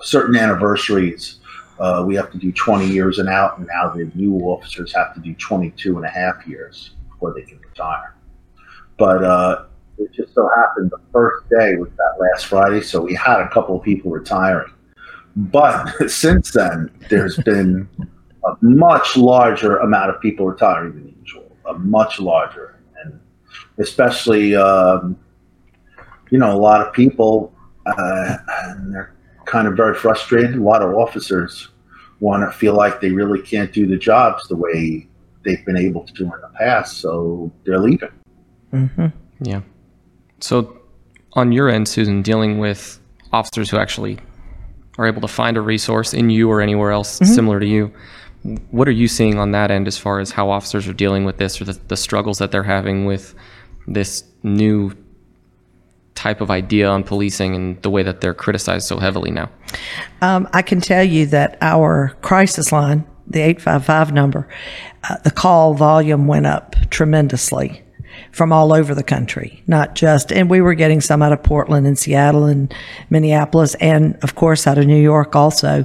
[0.02, 1.38] certain anniversaries
[1.80, 5.14] uh, we have to do 20 years and out and now the new officers have
[5.14, 8.14] to do 22 and a half years before they can retire.
[8.98, 9.64] But uh,
[9.98, 13.48] it just so happened the first day was that last friday so we had a
[13.48, 14.72] couple of people retiring.
[15.36, 17.88] But since then there's been
[18.44, 21.11] a much larger amount of people retiring than usual, a
[21.78, 23.20] much larger, and
[23.78, 25.18] especially um,
[26.30, 27.52] you know a lot of people,
[27.86, 29.14] uh, and they're
[29.46, 30.54] kind of very frustrated.
[30.54, 31.68] A lot of officers
[32.20, 35.08] want to feel like they really can't do the jobs the way
[35.44, 38.10] they've been able to do in the past, so they're leaving.
[38.72, 39.06] Mm-hmm.
[39.42, 39.62] Yeah.
[40.40, 40.78] So,
[41.34, 43.00] on your end, Susan, dealing with
[43.32, 44.18] officers who actually
[44.98, 47.32] are able to find a resource in you or anywhere else mm-hmm.
[47.32, 47.92] similar to you,
[48.70, 51.36] what are you seeing on that end as far as how officers are dealing with
[51.36, 53.34] this or the, the struggles that they're having with
[53.86, 54.92] this new
[56.14, 59.48] type of idea on policing and the way that they're criticized so heavily now?
[60.20, 64.48] Um, I can tell you that our crisis line, the 855 number,
[65.08, 67.82] uh, the call volume went up tremendously
[68.32, 71.86] from all over the country, not just, and we were getting some out of Portland
[71.86, 72.74] and Seattle and
[73.10, 75.84] Minneapolis, and of course out of New York also.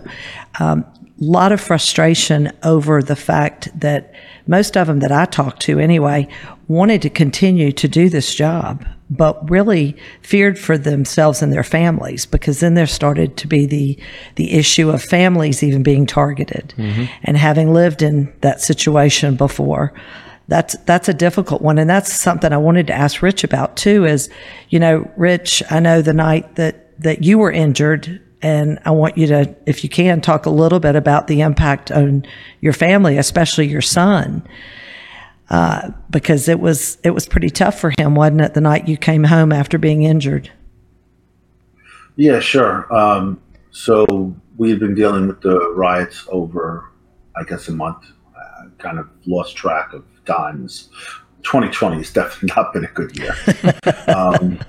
[0.59, 0.85] Um,
[1.19, 4.13] lot of frustration over the fact that
[4.45, 6.27] most of them that I talked to anyway
[6.67, 12.25] wanted to continue to do this job, but really feared for themselves and their families
[12.25, 13.97] because then there started to be the
[14.35, 16.73] the issue of families even being targeted.
[16.77, 17.05] Mm-hmm.
[17.23, 19.93] And having lived in that situation before,
[20.47, 24.05] that's that's a difficult one and that's something I wanted to ask Rich about too
[24.05, 24.29] is
[24.69, 29.17] you know Rich I know the night that that you were injured and I want
[29.17, 32.25] you to, if you can, talk a little bit about the impact on
[32.61, 34.47] your family, especially your son,
[35.49, 38.53] uh, because it was it was pretty tough for him, wasn't it?
[38.53, 40.51] The night you came home after being injured.
[42.15, 42.93] Yeah, sure.
[42.93, 46.91] Um, so we've been dealing with the riots over,
[47.35, 48.05] I guess, a month.
[48.35, 50.89] Uh, kind of lost track of times.
[51.43, 53.35] 2020 has definitely not been a good year.
[54.15, 54.59] um,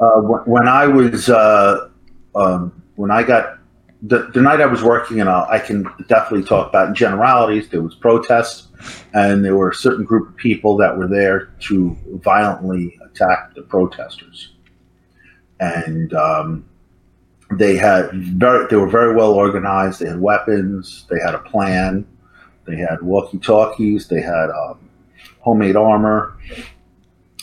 [0.00, 1.89] uh, when, I was uh,
[2.34, 3.58] um, when I got
[4.02, 7.82] the, the night I was working, and I can definitely talk about in generalities, there
[7.82, 8.68] was protests,
[9.12, 13.62] and there were a certain group of people that were there to violently attack the
[13.62, 14.52] protesters,
[15.60, 16.64] and um,
[17.52, 20.00] they had very they were very well organized.
[20.00, 22.06] They had weapons, they had a plan,
[22.66, 24.78] they had walkie talkies, they had um,
[25.40, 26.38] homemade armor,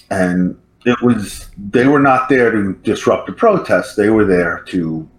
[0.09, 3.95] and it was they were not there to disrupt the protests.
[3.95, 5.09] They were there to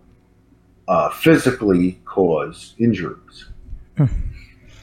[0.88, 3.50] uh, physically cause injuries,
[3.96, 4.06] hmm.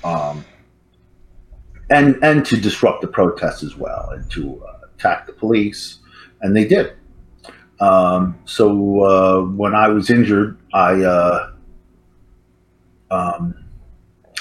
[0.04, 0.45] um,
[1.89, 6.00] and and to disrupt the protests as well, and to uh, attack the police,
[6.41, 6.93] and they did.
[7.80, 11.52] Um, so uh, when I was injured, I uh,
[13.10, 13.56] um,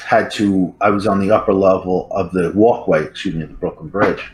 [0.04, 0.74] had to.
[0.83, 4.30] I was on the upper level of the walkway, excuse me, the Brooklyn Bridge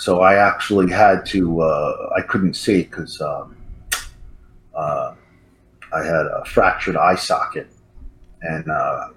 [0.00, 3.54] so I actually had to, uh, I couldn't see because um,
[4.74, 5.12] uh,
[5.92, 7.70] I had a fractured eye socket
[8.40, 9.08] and uh,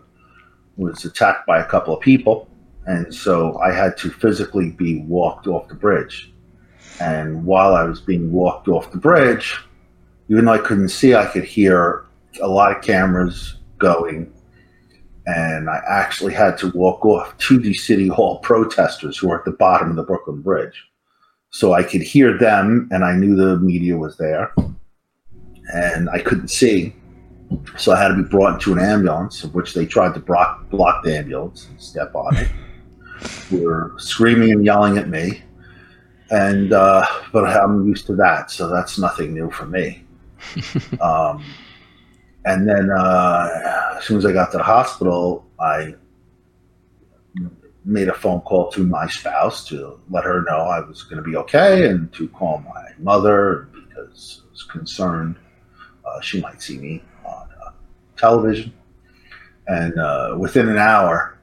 [0.75, 2.49] was attacked by a couple of people.
[2.85, 6.33] And so I had to physically be walked off the bridge.
[6.99, 9.57] And while I was being walked off the bridge,
[10.27, 12.07] even though I couldn't see, I could hear
[12.41, 14.33] a lot of cameras going
[15.25, 19.45] and I actually had to walk off to the City Hall protesters who were at
[19.45, 20.83] the bottom of the Brooklyn Bridge.
[21.51, 24.53] So I could hear them, and I knew the media was there,
[25.73, 26.95] and I couldn't see.
[27.77, 30.67] So I had to be brought into an ambulance, of which they tried to block,
[30.69, 32.49] block the ambulance and step on it.
[33.51, 35.43] were screaming and yelling at me,
[36.31, 40.03] and uh, but I'm used to that, so that's nothing new for me.
[41.01, 41.43] um,
[42.45, 45.95] and then uh, as soon as I got to the hospital, I
[47.85, 51.29] made a phone call to my spouse to let her know I was going to
[51.29, 55.35] be okay and to call my mother because I was concerned
[56.05, 57.71] uh, she might see me on uh,
[58.17, 58.73] television.
[59.67, 61.37] And uh, within an hour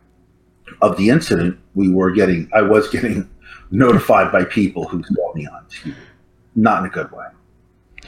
[0.83, 3.29] of the incident, we were getting, I was getting
[3.71, 5.95] notified by people who saw me on TV,
[6.55, 7.27] not in a good way.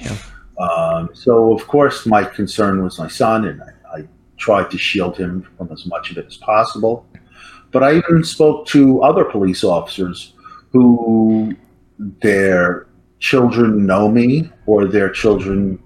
[0.01, 0.17] Yeah.
[0.59, 5.17] Um, so, of course, my concern was my son, and I, I, tried to shield
[5.17, 7.07] him from as much of it as possible.
[7.71, 10.35] But I even spoke to other police officers
[10.73, 11.55] who
[11.99, 12.89] their
[13.21, 15.81] children know me, or their children,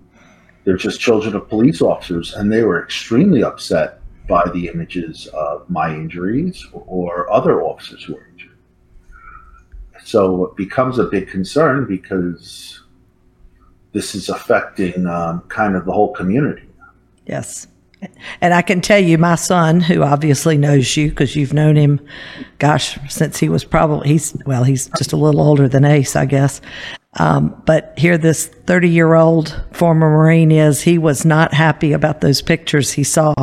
[0.65, 5.69] they're just children of police officers, and they were extremely upset by the images of
[5.69, 8.57] my injuries or other officers who were injured.
[10.03, 12.83] So it becomes a big concern because
[13.93, 16.63] this is affecting um, kind of the whole community.
[17.27, 17.67] Yes.
[18.41, 22.01] And I can tell you, my son, who obviously knows you because you've known him,
[22.59, 26.27] gosh, since he was probably, he's, well, he's just a little older than Ace, I
[26.27, 26.61] guess.
[27.19, 32.21] Um, but here this 30 year old former Marine is, he was not happy about
[32.21, 33.35] those pictures he saw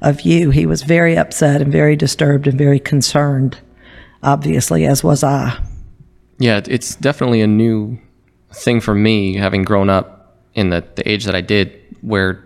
[0.00, 0.50] of you.
[0.50, 3.58] He was very upset and very disturbed and very concerned,
[4.22, 5.58] obviously, as was I.
[6.38, 7.98] Yeah, it's definitely a new
[8.54, 12.44] thing for me, having grown up in the, the age that I did, where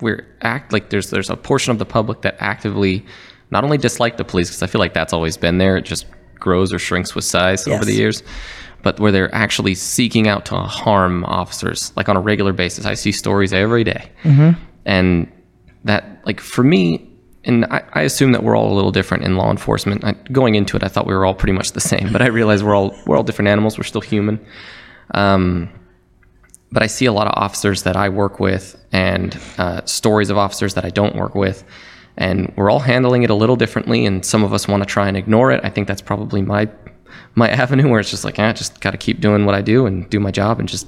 [0.00, 3.04] we're act like there's there's a portion of the public that actively
[3.50, 5.76] not only dislike the police because I feel like that's always been there.
[5.76, 8.22] It just grows or shrinks with size over the years.
[8.82, 12.86] But where they're actually seeking out to harm officers, like on a regular basis.
[12.86, 14.10] I see stories every day.
[14.22, 14.60] Mm-hmm.
[14.84, 15.32] and
[15.84, 17.08] that like for me
[17.44, 20.54] and I, I assume that we're all a little different in law enforcement I, going
[20.56, 22.74] into it i thought we were all pretty much the same but i realize we're
[22.74, 24.44] all we're all different animals we're still human
[25.12, 25.68] um,
[26.70, 30.38] but i see a lot of officers that i work with and uh, stories of
[30.38, 31.64] officers that i don't work with.
[32.18, 35.06] And we're all handling it a little differently and some of us want to try
[35.06, 35.60] and ignore it.
[35.62, 36.68] I think that's probably my
[37.36, 39.86] my avenue where it's just like, eh, just got to keep doing what I do
[39.86, 40.86] and do my job and just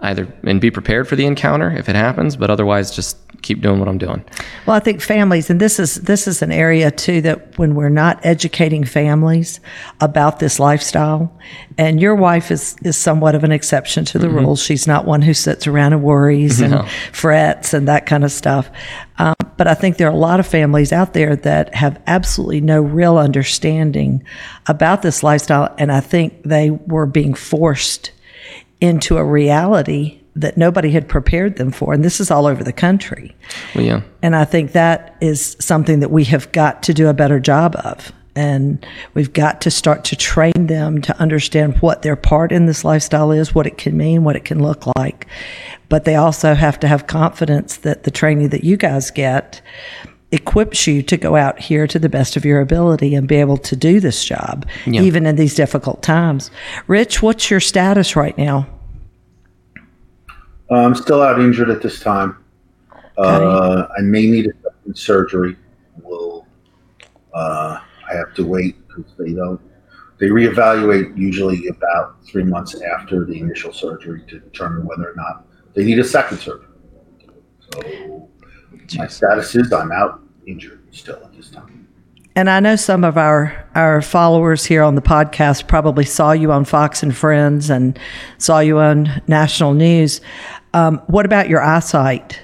[0.00, 3.78] either and be prepared for the encounter if it happens, but otherwise just keep doing
[3.78, 4.24] what I'm doing.
[4.66, 7.88] Well, I think families, and this is this is an area too that when we're
[7.88, 9.60] not educating families
[10.00, 11.32] about this lifestyle,
[11.76, 14.62] and your wife is is somewhat of an exception to the rules.
[14.62, 16.80] She's not one who sits around and worries No.
[16.80, 18.70] and frets and that kind of stuff.
[19.18, 22.60] Um, but I think there are a lot of families out there that have absolutely
[22.60, 24.22] no real understanding
[24.66, 28.12] about this lifestyle, and I think they were being forced
[28.80, 32.72] into a reality that nobody had prepared them for, and this is all over the
[32.72, 33.34] country.
[33.74, 34.02] Well, yeah.
[34.22, 37.74] And I think that is something that we have got to do a better job
[37.76, 38.12] of.
[38.36, 42.84] And we've got to start to train them to understand what their part in this
[42.84, 45.26] lifestyle is, what it can mean, what it can look like.
[45.88, 49.60] But they also have to have confidence that the training that you guys get
[50.30, 53.56] equips you to go out here to the best of your ability and be able
[53.56, 55.00] to do this job, Yeah.
[55.02, 56.50] even in these difficult times.
[56.86, 58.66] Rich, what's your status right now?
[60.70, 62.36] Uh, I'm still out injured at this time.
[63.16, 65.56] Uh, I may need a second surgery.
[66.02, 66.46] Will
[67.34, 69.60] uh, I have to wait because they don't.
[70.20, 75.46] They reevaluate usually about three months after the initial surgery to determine whether or not
[75.74, 76.66] they need a second surgery.
[77.72, 78.27] So
[78.96, 81.86] my status is I'm out injured still at this time.
[82.34, 86.52] And I know some of our our followers here on the podcast probably saw you
[86.52, 87.98] on Fox and Friends and
[88.38, 90.20] saw you on national news.
[90.72, 92.40] Um, what about your eyesight?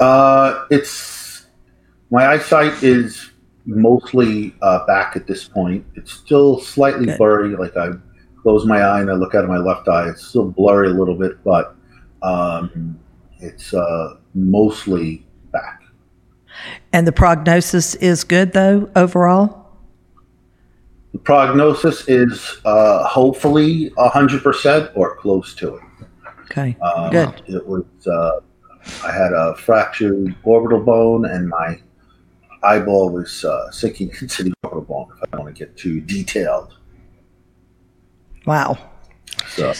[0.00, 1.46] Uh, it's
[2.10, 3.30] my eyesight is
[3.66, 5.86] mostly uh, back at this point.
[5.94, 7.18] It's still slightly Good.
[7.18, 7.56] blurry.
[7.56, 7.90] Like I
[8.42, 10.08] close my eye and I look out of my left eye.
[10.08, 11.76] It's still blurry a little bit, but
[12.22, 12.98] um,
[13.44, 15.80] it's uh, mostly back.
[16.92, 19.60] And the prognosis is good though overall.
[21.12, 25.82] The prognosis is uh, hopefully hundred percent or close to it.
[26.50, 27.42] Okay, Um, good.
[27.46, 27.84] It was.
[28.06, 28.40] Uh,
[29.02, 31.80] I had a fractured orbital bone, and my
[32.62, 35.06] eyeball was uh, sinking into the orbital bone.
[35.16, 36.74] If I don't want to get too detailed,
[38.46, 38.76] Wow.
[39.48, 39.72] so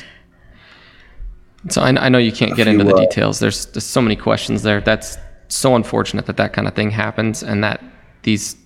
[1.70, 3.38] So I, I know you can't get few, into the uh, details.
[3.38, 4.81] There's, there's so many questions there.
[4.81, 5.16] That's
[5.48, 7.83] so unfortunate that that kind of thing happens, and that
[8.22, 8.57] these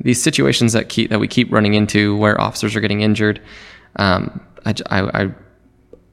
[0.00, 3.40] these situations that keep that we keep running into where officers are getting injured.
[3.96, 5.34] Um, I, I-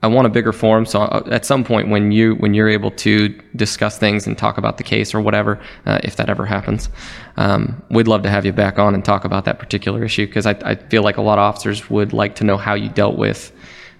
[0.01, 0.85] I want a bigger forum.
[0.85, 4.57] So uh, at some point, when you when you're able to discuss things and talk
[4.57, 6.89] about the case or whatever, uh, if that ever happens,
[7.35, 10.45] um, we'd love to have you back on and talk about that particular issue because
[10.45, 13.17] I, I feel like a lot of officers would like to know how you dealt
[13.17, 13.51] with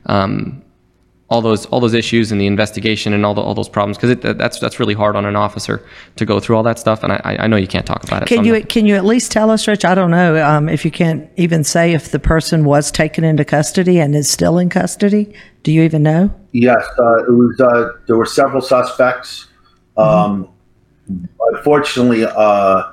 [0.06, 0.64] um,
[1.30, 4.18] all those all those issues and the investigation and all the, all those problems because
[4.38, 7.04] that's that's really hard on an officer to go through all that stuff.
[7.04, 8.28] And I, I know you can't talk about it.
[8.28, 9.86] Can I'm you not- can you at least tell us, Rich?
[9.86, 13.46] I don't know um, if you can't even say if the person was taken into
[13.46, 15.34] custody and is still in custody.
[15.62, 16.34] Do you even know?
[16.52, 17.60] yes, uh, it was.
[17.60, 19.48] Uh, there were several suspects.
[19.98, 20.50] Um,
[21.52, 22.92] unfortunately, uh,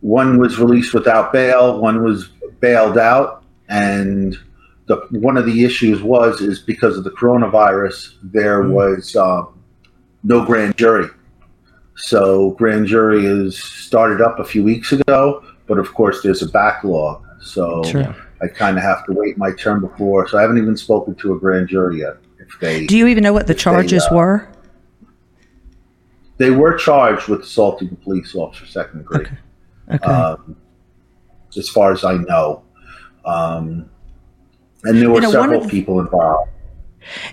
[0.00, 1.80] one was released without bail.
[1.80, 2.28] One was
[2.60, 4.38] bailed out, and
[4.86, 9.62] the one of the issues was is because of the coronavirus, there was um,
[10.22, 11.08] no grand jury.
[11.96, 16.48] So grand jury is started up a few weeks ago, but of course there's a
[16.48, 17.24] backlog.
[17.40, 18.14] So Sure.
[18.42, 20.26] I kind of have to wait my turn before.
[20.28, 22.16] So I haven't even spoken to a grand jury yet.
[22.38, 24.48] If they Do you even know what the charges uh, were?
[26.36, 29.26] they were charged with assaulting a police officer second degree,
[29.92, 30.04] Okay.
[30.04, 30.56] um,
[31.56, 32.64] as far as I know.
[33.24, 33.88] Um,
[34.84, 36.50] and there were You know, several the- people involved.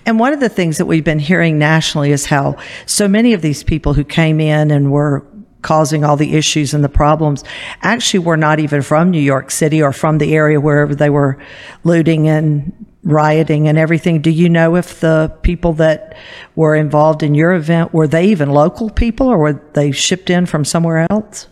[0.04, 3.40] And one of the things that we've been hearing nationally is how so many of
[3.40, 5.24] these people who came in and were
[5.62, 7.42] causing all the issues and the problems
[7.82, 11.38] actually were not even from New York City or from the area wherever they were
[11.84, 12.72] looting and
[13.04, 14.20] rioting and everything.
[14.20, 16.16] Do you know if the people that
[16.54, 20.44] were involved in your event were they even local people or were they shipped in
[20.46, 21.48] from somewhere else?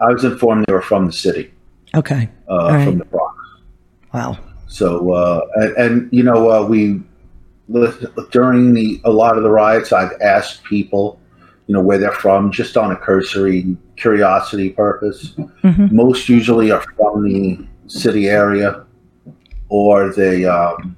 [0.00, 1.50] I was informed they were from the city,
[1.94, 2.28] Okay.
[2.48, 2.84] uh, right.
[2.84, 3.34] from the Bronx.
[4.14, 4.38] Wow.
[4.70, 7.02] So, uh, and, and you know, uh, we
[8.30, 11.20] during the a lot of the riots, I've asked people,
[11.66, 15.34] you know, where they're from, just on a cursory curiosity purpose.
[15.62, 18.86] Most usually are from the city area,
[19.68, 20.96] or they um,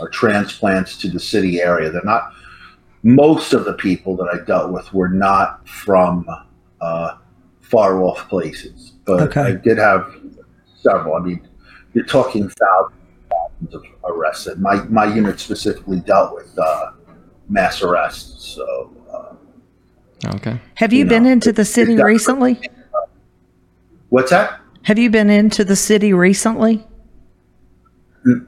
[0.00, 1.90] are transplants to the city area.
[1.90, 2.32] They're not.
[3.04, 6.24] Most of the people that I dealt with were not from
[6.80, 7.16] uh,
[7.60, 9.40] far off places, but Okay.
[9.40, 10.14] I did have
[10.76, 11.16] several.
[11.16, 11.48] I mean,
[11.94, 13.01] you're talking thousands,
[13.70, 16.92] thousands of arrests, and my my unit specifically dealt with uh,
[17.48, 18.44] mass arrests.
[18.54, 18.92] So.
[19.12, 19.34] Uh,
[20.36, 20.60] Okay.
[20.76, 22.60] Have you, You been know, into the city it definitely- recently?
[24.10, 24.60] what's that?
[24.82, 26.86] Have you been into the city recently?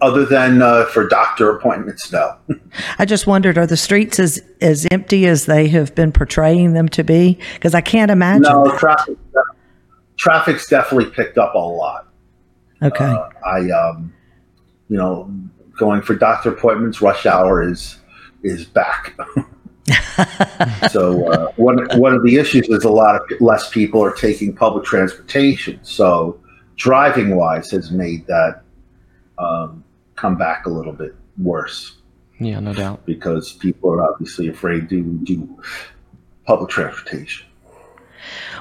[0.00, 2.36] Other than uh, for doctor appointments, no.
[3.00, 6.88] I just wondered, are the streets as, as empty as they have been portraying them
[6.90, 7.40] to be?
[7.54, 8.42] Because I can't imagine.
[8.42, 9.18] No, traffic.
[10.16, 12.06] Traffic's definitely picked up a lot.
[12.84, 13.04] Okay.
[13.04, 14.12] Uh, I, um,
[14.88, 15.30] you know,
[15.78, 17.96] going for doctor appointments, rush hour is
[18.42, 19.16] is back.
[20.90, 24.54] so uh, one one of the issues is a lot of less people are taking
[24.54, 25.78] public transportation.
[25.82, 26.40] So
[26.76, 28.62] driving wise has made that
[29.38, 29.84] um,
[30.16, 31.96] come back a little bit worse
[32.38, 33.04] Yeah, no doubt.
[33.06, 35.62] because people are obviously afraid to do
[36.46, 37.46] public transportation.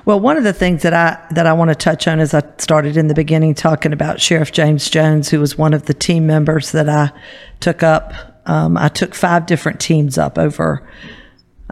[0.06, 2.44] Well, one of the things that I that I want to touch on is I
[2.58, 6.28] started in the beginning talking about Sheriff James Jones, who was one of the team
[6.28, 7.12] members that I
[7.60, 8.14] took up.
[8.46, 10.86] Um, I took five different teams up over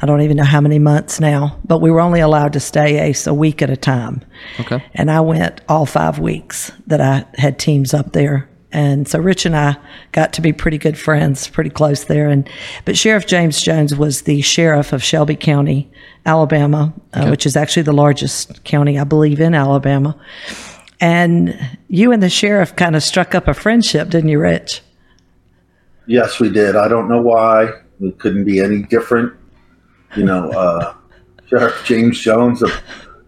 [0.02, 3.00] I don't even know how many months now, but we were only allowed to stay
[3.00, 4.24] ace a week at a time.
[4.60, 4.84] Okay.
[4.96, 8.50] And I went all five weeks that I had teams up there.
[8.74, 9.76] And so Rich and I
[10.14, 12.30] got to be pretty good friends, pretty close there.
[12.30, 12.50] And
[12.86, 15.92] but Sheriff James Jones was the sheriff of Shelby County,
[16.26, 20.18] Alabama, uh, which is actually the largest county, I believe, in Alabama.
[21.02, 24.82] And you and the sheriff kind of struck up a friendship, didn't you, Rich?
[26.06, 26.76] Yes, we did.
[26.76, 27.72] I don't know why.
[28.00, 29.34] It couldn't be any different.
[30.16, 30.94] You know, uh,
[31.48, 32.68] Sheriff James Jones, a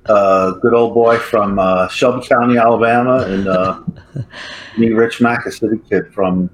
[0.06, 3.82] uh, good old boy from uh, Shelby County, Alabama, and uh,
[4.78, 6.50] me, Rich Mack, a city kid from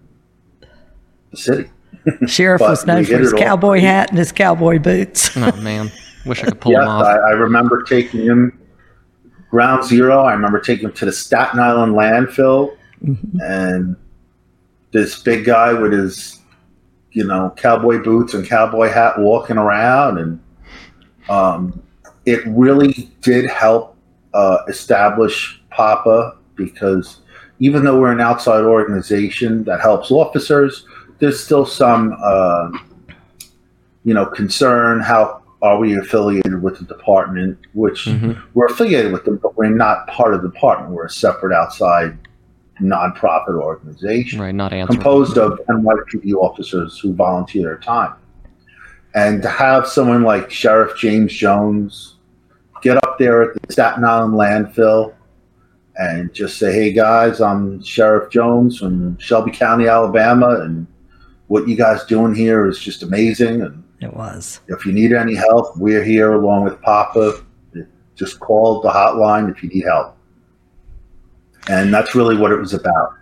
[1.31, 1.69] the city.
[2.27, 3.39] Sheriff was known for his it off.
[3.41, 5.35] cowboy hat and his cowboy boots.
[5.35, 5.91] Oh man,
[6.25, 7.05] wish I could pull Yes, them off.
[7.05, 8.59] I, I remember taking him
[9.49, 10.21] ground zero.
[10.21, 12.77] I remember taking him to the Staten Island landfill,
[13.41, 13.95] and
[14.91, 16.39] this big guy with his,
[17.11, 20.39] you know, cowboy boots and cowboy hat walking around, and
[21.29, 21.83] um,
[22.25, 23.95] it really did help
[24.33, 27.19] uh, establish POPPA because
[27.59, 30.85] even though we're an outside organization that helps officers,
[31.19, 32.69] there's still some, uh,
[34.05, 35.01] you know, concern.
[35.01, 37.57] How are we affiliated with the department?
[37.73, 38.37] Which Mhm.
[38.53, 40.91] we're affiliated with them, but we're not part of the department.
[40.93, 42.17] We're a separate outside
[42.81, 44.99] nonprofit organization Right, not answering.
[44.99, 48.13] composed of NYPD officers who volunteer their time.
[49.15, 52.15] And to have someone like Sheriff James Jones
[52.81, 55.13] get up there at the Staten Island landfill
[55.97, 60.87] and just say, hey guys, I'm Sheriff Jones from Shelby County, Alabama, and
[61.47, 63.61] what you guys doing here is just amazing.
[63.61, 64.61] And It was.
[64.67, 67.43] if you need any help, we're here along with POPPA.
[68.15, 70.15] Just call the hotline if you need help.
[71.67, 73.13] And that's really what it was about.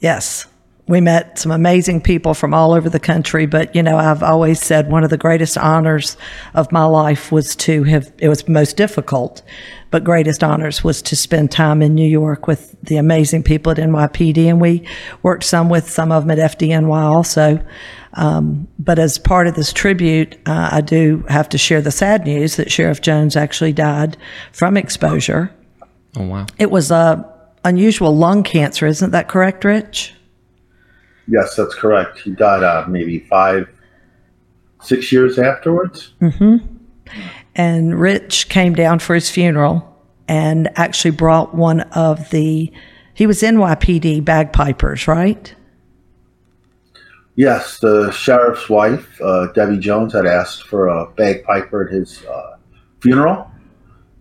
[0.00, 0.46] Yes.
[0.90, 4.60] We met some amazing people from all over the country, but you know, I've always
[4.60, 6.16] said one of the greatest honors
[6.54, 9.40] of my life was to have, it was most difficult,
[9.92, 13.78] but greatest honors was to spend time in New York with the amazing people at
[13.78, 14.46] NYPD.
[14.46, 14.84] And we
[15.22, 17.64] worked some with some of them at FDNY also.
[18.14, 22.24] Um, but as part of this tribute, uh, I do have to share the sad
[22.24, 24.16] news that Sheriff Jones actually died
[24.50, 25.54] from exposure.
[26.16, 26.46] Oh wow.
[26.58, 27.32] It was a
[27.62, 30.14] unusual lung cancer, isn't that correct, Rich?
[31.30, 32.20] Yes, that's correct.
[32.20, 33.68] He died uh, maybe five,
[34.82, 36.12] six years afterwards.
[37.54, 39.86] and Rich came down for his funeral
[40.28, 42.72] and actually brought one of the
[43.14, 45.54] he was NYPD bagpipers, right?
[47.36, 52.56] Yes, the sheriff's wife, uh, Debbie Jones, had asked for a bagpiper at his uh,
[53.00, 53.50] funeral.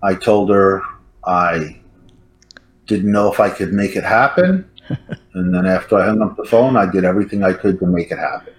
[0.03, 0.81] I told her
[1.25, 1.81] I
[2.87, 4.69] didn't know if I could make it happen.
[5.39, 8.11] and then after I hung up the phone, I did everything I could to make
[8.11, 8.53] it happen.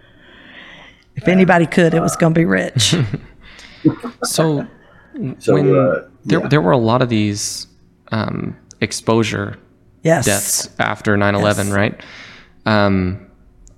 [1.16, 2.94] If anybody could, it was going to be Rich.
[4.24, 4.66] So,
[5.38, 6.48] So, when uh, there yeah.
[6.48, 7.66] there were a lot of these
[8.12, 9.56] um, exposure
[10.02, 10.24] Yes.
[10.26, 12.00] deaths after 9/11, right?
[12.66, 13.26] Um,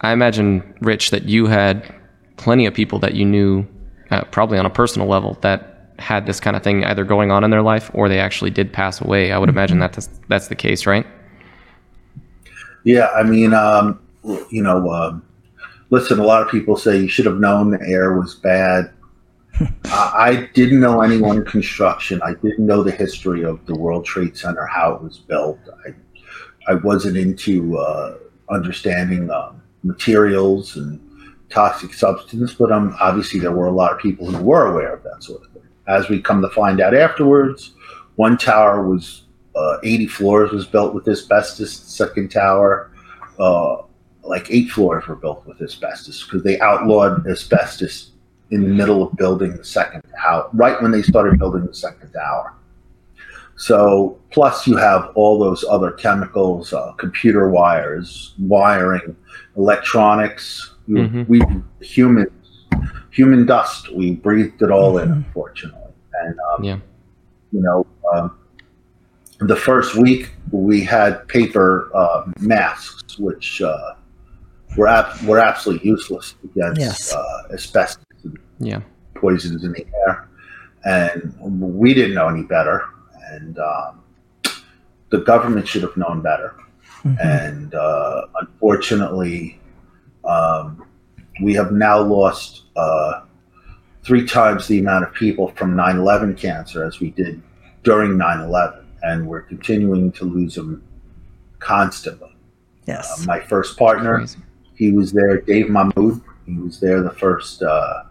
[0.01, 1.95] I imagine, Rich, that you had
[2.37, 3.65] plenty of people that you knew,
[4.11, 7.45] uh, probably on a personal level, that had this kind of thing either going on
[7.45, 9.31] in their life or they actually did pass away.
[9.33, 11.07] I would imagine that that's, that's the case, right?
[12.85, 14.01] Yeah, I mean, um,
[14.51, 15.25] you know, um,
[15.91, 18.93] listen, a lot of people say you should have known the air was bad.
[19.61, 22.21] I, I didn't know anyone in construction.
[22.23, 25.59] I didn't know the history of the World Trade Center, how it was built.
[25.87, 25.95] I,
[26.71, 28.17] I wasn't into uh,
[28.51, 31.01] understanding um, materials and
[31.51, 35.03] toxic substance, but um, obviously there were a lot of people who were aware of
[35.03, 35.63] that sort of thing.
[35.87, 37.73] As we come to find out afterwards,
[38.17, 39.22] one tower was
[39.55, 41.79] uh, 80 floors was built with asbestos.
[41.81, 42.91] The second tower,
[43.39, 43.79] uh,
[44.25, 48.11] like eight floors were built with asbestos because they outlawed asbestos
[48.51, 52.11] in the middle of building the second tower, right when they started building the second
[52.13, 52.55] tower.
[53.57, 59.15] So, plus you have all those other chemicals, uh, computer wires, wiring,
[59.57, 60.75] electronics.
[60.89, 61.29] Mhm.
[61.29, 62.65] We, we humans,
[63.11, 63.93] human dust.
[63.95, 65.93] We breathed it all in, unfortunately,
[66.23, 66.79] and um, Yeah.
[67.53, 68.33] you know, um,
[69.49, 73.95] the first week we had paper uh, masks, which uh,
[74.77, 77.13] were ab- were absolutely useless against Yes.
[77.15, 78.81] uh, asbestos and Yeah.
[79.15, 80.29] poisons in the air,
[80.85, 82.85] and we didn't know any better,
[83.31, 84.01] and um,
[85.11, 86.55] the government should have known better,
[87.21, 89.61] and uh, unfortunately,
[90.25, 90.85] um,
[91.43, 92.63] we have now lost.
[92.77, 93.23] Uh,
[94.05, 97.41] three times the amount of people from 9-11 cancer as we did
[97.85, 100.83] during 9-11 and we're continuing to lose them
[101.59, 102.35] constantly.
[102.87, 103.23] Yes.
[103.23, 104.27] Uh, my first partner
[104.75, 108.05] he was there dave mahmood he was there the first uh,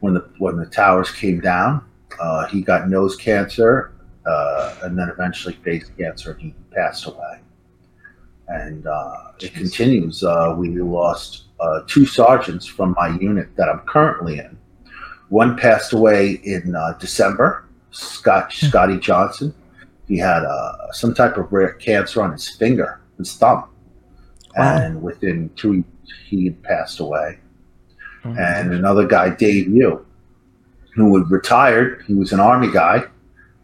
[0.00, 1.84] when the when the towers came down.
[2.20, 3.92] Uh, he got nose cancer
[4.26, 7.40] uh, and then eventually face cancer he passed away.
[8.48, 10.22] And uh, it continues.
[10.22, 14.58] Uh, we lost uh, two sergeants from my unit that i'm currently in.
[15.28, 19.54] One passed away in uh, december scott scotty johnson
[20.08, 23.64] he had uh, some type of rare cancer on his finger his thumb
[24.56, 24.76] Wow.
[24.78, 25.88] and within two weeks
[26.28, 27.38] he had passed away.
[28.24, 30.04] Oh, And another guy, Dave Yu,
[30.94, 33.04] who had retired, he was an army guy.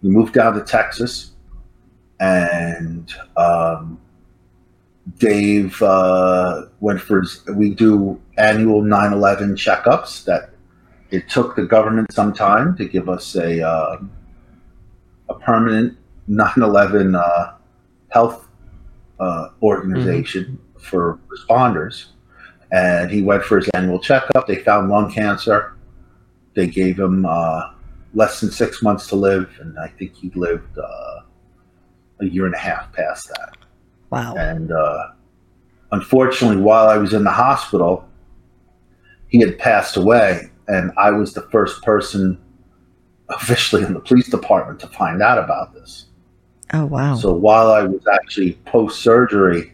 [0.03, 1.31] He moved down to Texas,
[2.19, 4.01] and um,
[5.19, 7.43] Dave uh, went for his.
[7.55, 10.25] We do annual 9/11 checkups.
[10.25, 10.51] That
[11.11, 13.97] it took the government some time to give us a uh,
[15.29, 15.97] a permanent
[16.31, 17.53] 9/11 uh,
[18.09, 18.49] health
[19.19, 22.07] uh, organization for responders.
[22.73, 24.47] And he went for his annual checkup.
[24.47, 25.77] They found lung cancer.
[26.55, 27.73] They gave him uh,
[28.15, 31.21] less than six months to live, and I think he lived uh,
[32.21, 33.57] a year and a half past that.
[34.11, 34.35] Wow.
[34.35, 35.09] And uh,
[35.93, 38.09] unfortunately, while I was in the hospital,
[39.29, 42.41] he had passed away, and I was the first person
[43.31, 46.07] officially in the police department to find out about this.
[46.73, 47.17] Oh, wow.
[47.17, 49.73] So while I was actually post surgery,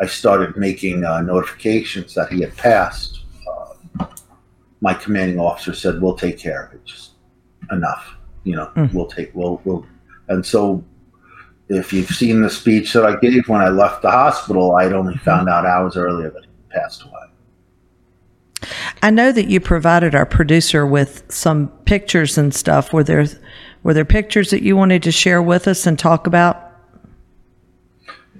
[0.00, 3.20] I started making uh, notifications that he had passed.
[4.00, 4.06] Uh,
[4.80, 6.84] my commanding officer said, "We'll take care of it.
[6.84, 7.12] Just
[7.70, 8.70] enough, you know.
[8.76, 8.92] Mm.
[8.94, 9.34] We'll take.
[9.34, 9.60] We'll.
[9.64, 9.86] We'll."
[10.28, 10.84] And so,
[11.68, 15.16] if you've seen the speech that I gave when I left the hospital, I'd only
[15.18, 17.12] found out hours earlier that he passed away.
[19.02, 22.92] I know that you provided our producer with some pictures and stuff.
[22.92, 23.24] where there
[23.82, 26.64] were there pictures that you wanted to share with us and talk about?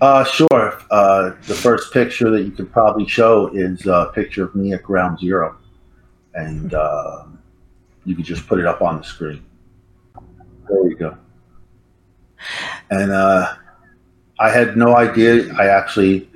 [0.01, 0.80] Uh, sure.
[0.91, 4.82] Uh, the first picture that you could probably show is a picture of me at
[4.82, 5.57] ground zero.
[6.34, 7.24] And uh,
[8.05, 9.45] you could just put it up on the screen.
[10.68, 11.16] There you go.
[12.91, 13.55] And uh,
[14.39, 15.53] I had no idea.
[15.55, 16.30] I actually,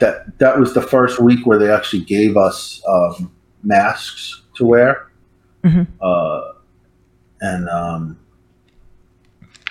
[0.00, 3.30] that, that was the first week where they actually gave us um,
[3.62, 5.10] masks to wear.
[5.62, 5.86] Mhm.
[6.00, 6.52] Uh,
[7.40, 8.18] and, um,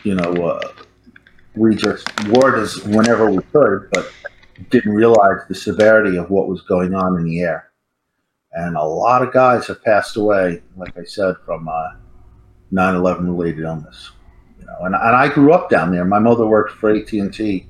[0.04, 0.72] you know, uh,
[1.56, 4.12] we just wore as whenever we could, but
[4.70, 7.72] didn't realize the severity of what was going on in the air.
[8.54, 11.92] And a lot of guys have passed away, like I said, from uh,
[12.72, 14.12] 9/11 related illness.
[14.60, 16.06] You know, and, and I grew up down there.
[16.06, 17.68] My mother worked for AT and T,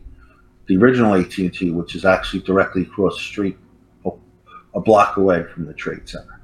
[0.67, 3.57] the original AT and T, which is actually directly across the street,
[4.73, 6.38] a block away from the Trade Center.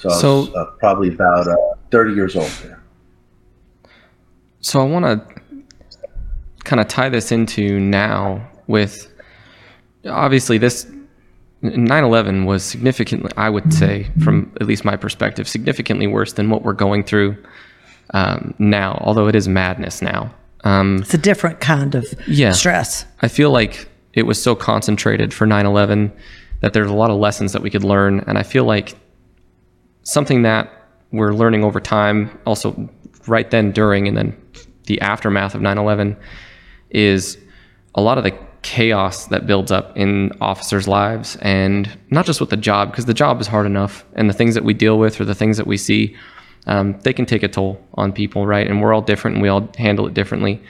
[0.00, 1.56] So, I So- was, uh, probably about uh,
[1.90, 2.80] 30 years old there.
[4.60, 5.62] So I want to
[6.64, 9.12] kind of tie this into now with
[10.08, 10.86] obviously this
[11.62, 16.62] 9/11 was significantly, I would say, from at least my perspective, significantly worse than what
[16.62, 17.36] we're going through
[18.12, 18.98] um, now.
[19.04, 20.30] Although it is madness now.
[20.64, 22.52] Um, It's a different kind of Yeah.
[22.52, 23.06] stress.
[23.22, 26.12] I feel like it was so concentrated for 9 11
[26.60, 28.22] that there's a lot of lessons that we could learn.
[28.26, 28.94] And I feel like
[30.04, 30.70] something that
[31.12, 32.88] we're learning over time, also
[33.26, 34.36] right then, during, and then
[34.86, 36.16] the aftermath of 9 11,
[36.90, 37.38] is
[37.94, 42.50] a lot of the chaos that builds up in officers' lives and not just with
[42.50, 45.20] the job, because the job is hard enough and the things that we deal with
[45.20, 46.16] or the things that we see,
[46.66, 48.66] um, they can take a toll on people, right?
[48.66, 50.62] And we're all different and we all handle it differently.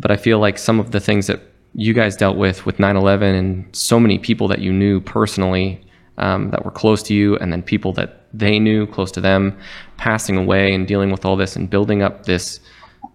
[0.00, 1.40] But I feel like some of the things that
[1.74, 5.80] you guys dealt with with 9 11 and so many people that you knew personally
[6.18, 9.56] um, that were close to you, and then people that they knew close to them
[9.96, 12.60] passing away and dealing with all this and building up this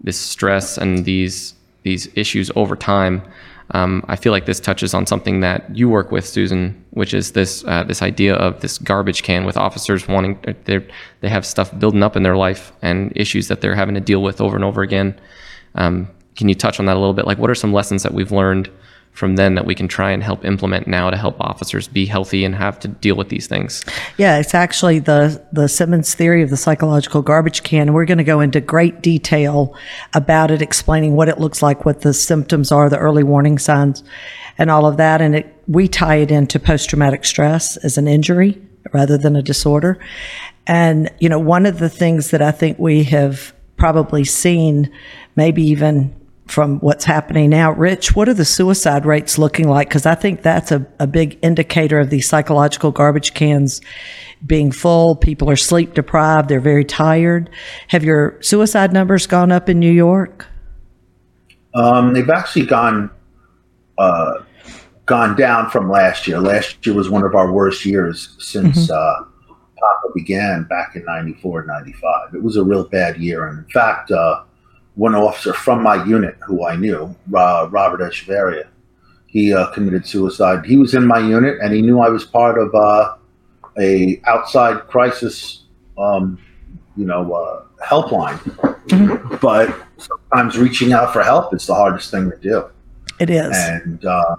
[0.02, 3.22] this stress and these these issues over time.
[3.72, 7.32] Um, I feel like this touches on something that you work with, Susan, which is
[7.32, 10.86] this uh, this idea of this garbage can with officers wanting they
[11.22, 14.22] they have stuff building up in their life and issues that they're having to deal
[14.22, 15.20] with over and over again.
[15.76, 17.26] Um, can you touch on that a little bit?
[17.26, 18.70] Like, what are some lessons that we've learned
[19.14, 22.44] from then that we can try and help implement now to help officers be healthy
[22.44, 23.84] and have to deal with these things?
[24.18, 27.94] Yeah, it's actually the the Simmons theory of the psychological garbage can.
[27.94, 29.76] We're going to go into great detail
[30.14, 34.04] about it, explaining what it looks like, what the symptoms are, the early warning signs,
[34.58, 35.22] and all of that.
[35.22, 38.62] And it, we tie it into post traumatic stress as an injury
[38.92, 40.00] rather than a disorder.
[40.66, 44.92] And you know, one of the things that I think we have probably seen,
[45.36, 46.16] maybe even
[46.46, 47.72] from what's happening now.
[47.72, 49.88] Rich, what are the suicide rates looking like?
[49.90, 53.82] Because I think that's a, a big indicator of these psychological garbage cans
[54.46, 55.16] being full.
[55.16, 56.50] People are sleep deprived.
[56.50, 57.50] They're very tired.
[57.90, 60.48] Have your suicide numbers gone up in New York?
[61.74, 63.10] Um, they've actually gone
[63.98, 64.44] uh,
[65.06, 66.40] gone down from last year.
[66.40, 68.94] Last year was one of our worst years since mm-hmm.
[68.94, 72.36] uh, POPPA began back in 94, 95.
[72.36, 73.48] It was a real bad year.
[73.48, 74.44] And in fact, uh,
[74.96, 78.68] one officer from my unit who I knew, uh, Robert Echeverria.
[79.26, 80.66] He uh, committed suicide.
[80.66, 83.16] He was in my unit, and he knew I was part of uh,
[83.80, 85.64] a outside crisis,
[85.98, 86.38] um,
[86.96, 88.38] you know, uh, helpline.
[88.88, 89.38] Mm-hmm.
[89.42, 92.70] But sometimes reaching out for help is the hardest thing to do.
[93.20, 94.36] It is, and uh,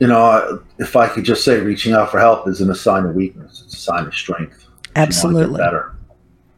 [0.00, 3.14] you know, if I could just say, reaching out for help isn't a sign of
[3.14, 4.66] weakness; it's a sign of strength.
[4.96, 5.93] Absolutely, better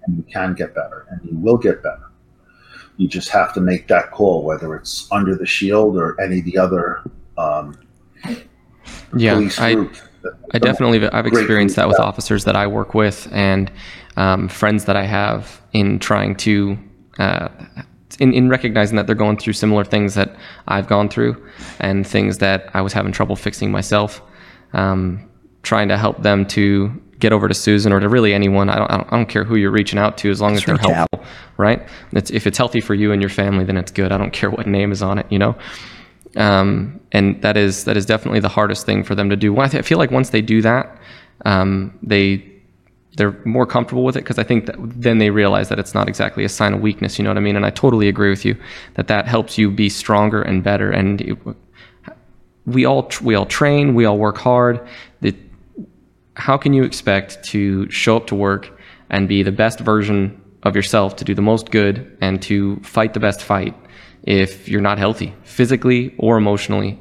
[0.06, 2.10] and you can get better and you will get better.
[2.96, 6.44] You just have to make that call, whether it's under the shield or any of
[6.44, 7.02] the other
[7.38, 7.78] um,
[9.16, 9.88] yeah, I,
[10.52, 13.70] I definitely I've experienced that with officers that I work with and
[14.16, 16.78] um, friends that I have in trying to
[17.18, 17.48] uh,
[18.18, 20.36] in, in recognizing that they're going through similar things that
[20.68, 21.44] I've gone through
[21.80, 24.22] and things that I was having trouble fixing myself.
[24.72, 25.28] Um,
[25.62, 28.68] trying to help them to get over to Susan or to really anyone.
[28.68, 30.64] I don't, I don't, I don't care who you're reaching out to as long as
[30.64, 31.24] they're helpful, out.
[31.56, 31.86] right?
[32.12, 34.12] It's, if it's healthy for you and your family, then it's good.
[34.12, 35.56] I don't care what name is on it, you know?
[36.36, 39.58] Um, and that is, that is definitely the hardest thing for them to do.
[39.58, 40.98] I, feel like once they do that,
[41.46, 42.44] um, they,
[43.16, 46.08] they're more comfortable with it because I think that then they realize that it's not
[46.08, 47.18] exactly a sign of weakness.
[47.18, 47.56] You know what I mean?
[47.56, 48.54] And I totally agree with you
[48.94, 50.90] that that helps you be stronger and better.
[50.90, 51.38] And it,
[52.66, 54.86] we all we all train, we all work hard.
[55.22, 55.36] It,
[56.36, 58.78] how can you expect to show up to work
[59.10, 63.14] and be the best version of yourself to do the most good and to fight
[63.14, 63.74] the best fight
[64.24, 67.00] if you're not healthy physically or emotionally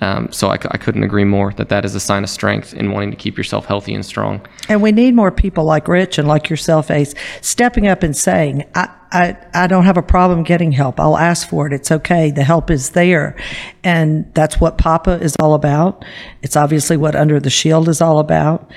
[0.00, 2.90] um, so I, I, couldn't agree more that that is a sign of strength in
[2.90, 4.40] wanting to keep yourself healthy and strong.
[4.68, 8.64] And we need more people like Rich and like yourself, Ace, stepping up and saying,
[8.74, 10.98] I, I, I don't have a problem getting help.
[10.98, 11.72] I'll ask for it.
[11.72, 12.30] It's okay.
[12.30, 13.36] The help is there.
[13.84, 16.04] And that's what POPPA is all about.
[16.42, 18.70] It's obviously what Under the Shield is all about.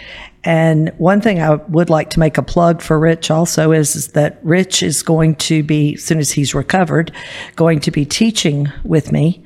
[0.45, 4.07] And one thing I would like to make a plug for Rich also is, is,
[4.09, 7.13] that Rich is going to be, as soon as he's recovered,
[7.55, 9.43] going to be teaching with me.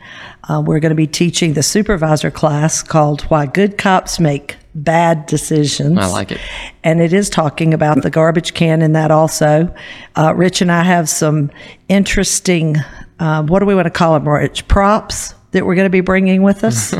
[0.49, 5.27] Uh, we're going to be teaching the supervisor class called Why Good Cops Make Bad
[5.27, 5.99] Decisions.
[5.99, 6.41] I like it.
[6.83, 9.73] And it is talking about the garbage can in that also.
[10.15, 11.51] Uh, Rich and I have some
[11.89, 12.77] interesting,
[13.19, 14.67] uh, what do we want to call them, Rich?
[14.67, 16.95] Props that we're going to be bringing with us.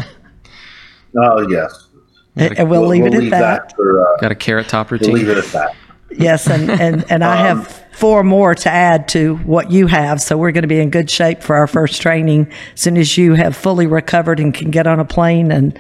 [1.17, 1.86] oh, yes
[2.39, 3.69] and we'll, we'll leave it we'll at that.
[3.69, 5.13] that for, uh, Got a carrot top routine.
[5.13, 5.75] We'll leave it at that.
[6.09, 10.21] Yes, and and and I have um, four more to add to what you have,
[10.21, 13.17] so we're going to be in good shape for our first training as soon as
[13.17, 15.77] you have fully recovered and can get on a plane and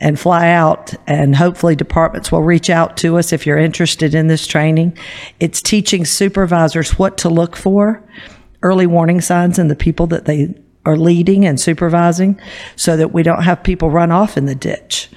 [0.00, 0.92] and fly out.
[1.06, 4.96] And hopefully, departments will reach out to us if you're interested in this training.
[5.38, 8.02] It's teaching supervisors what to look for,
[8.62, 12.40] early warning signs in the people that they are leading and supervising
[12.74, 15.10] so that we don't have people run off in the ditch.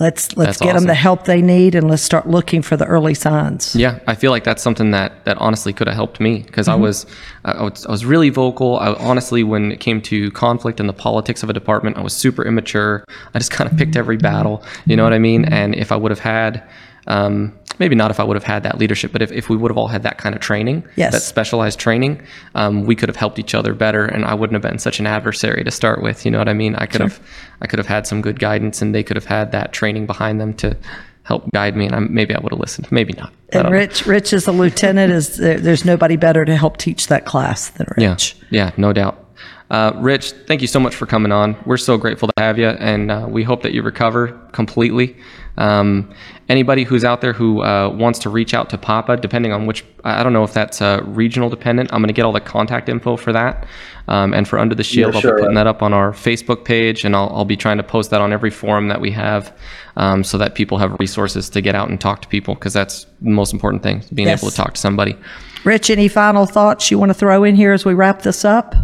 [0.00, 0.84] Let's let's that's get awesome.
[0.84, 3.74] them the help they need and let's start looking for the early signs.
[3.74, 6.80] Yeah, I feel like that's something that that honestly could have helped me because mm-hmm.
[6.80, 7.06] I was
[7.44, 8.78] I was I was really vocal.
[8.78, 12.14] I honestly when it came to conflict and the politics of a department, I was
[12.14, 13.04] super immature.
[13.34, 15.44] I just kind of picked every battle, you know what I mean?
[15.44, 16.62] And if I would have had
[17.08, 19.70] um, maybe not if I would have had that leadership, but if, if we would
[19.70, 21.12] have all had that kind of training, Yes.
[21.12, 22.20] that specialized training,
[22.54, 25.06] um, we could have helped each other better, and I wouldn't have been such an
[25.06, 26.24] adversary to start with.
[26.24, 26.74] You know what I mean?
[26.76, 27.20] I could have,
[27.62, 30.40] I could have had some good guidance, and they could have had that training behind
[30.40, 30.76] them to
[31.22, 32.90] help guide me, and I, maybe I would have listened.
[32.90, 33.32] Maybe not.
[33.52, 33.78] And don't know.
[33.78, 35.12] Rich, Rich is a lieutenant.
[35.12, 38.36] Is there, there's nobody better to help teach that class than Yeah, Rich?
[38.50, 39.26] yeah, no doubt.
[39.70, 41.54] Uh, Rich, thank you so much for coming on.
[41.66, 45.14] We're so grateful to have you, and uh, we hope that you recover completely.
[45.58, 46.10] Um,
[46.48, 49.84] anybody who's out there who uh, wants to reach out to POPPA, depending on which,
[50.04, 51.92] I I don't know if that's uh, regional dependent.
[51.92, 53.66] I'm going to get all the contact info for that.
[54.06, 57.04] Um, and for Under the Shield, I'll be putting that up on our Facebook page,
[57.04, 59.54] and I'll, I'll be trying to post that on every forum that we have
[59.96, 63.04] um, so that people have resources to get out and talk to people because that's
[63.20, 64.42] the most important thing, being Yes.
[64.42, 65.16] able to talk to somebody.
[65.64, 68.74] Rich, any final thoughts you want to throw in here as we wrap this up?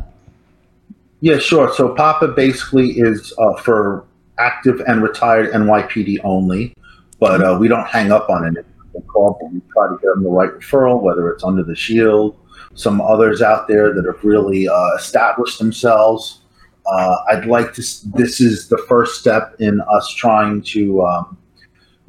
[1.20, 1.72] Yeah, sure.
[1.72, 4.04] So POPPA basically is uh, for
[4.38, 6.74] active and retired NYPD only,
[7.20, 8.66] but uh, we don't hang up on it.
[8.92, 11.74] We call, but we try to get them the right referral, whether it's under the
[11.74, 12.38] shield,
[12.74, 16.40] some others out there that have really uh, established themselves.
[16.86, 17.82] Uh, I'd like to.
[18.14, 21.38] This is the first step in us trying to um,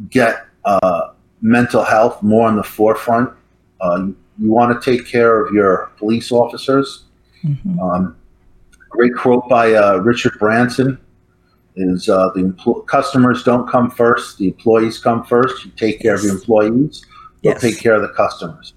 [0.10, 1.12] get uh,
[1.42, 3.32] mental health more on the forefront.
[3.80, 4.08] Uh,
[4.38, 7.06] you want to take care of your police officers.
[7.82, 8.18] Um,
[8.90, 11.00] great quote by uh, Richard Branson
[11.76, 15.66] is uh, the empl- customers don't come first, the employees come first.
[15.66, 17.06] You take care of your employees,
[17.42, 17.62] you'll Yes.
[17.62, 18.74] take care of the customers.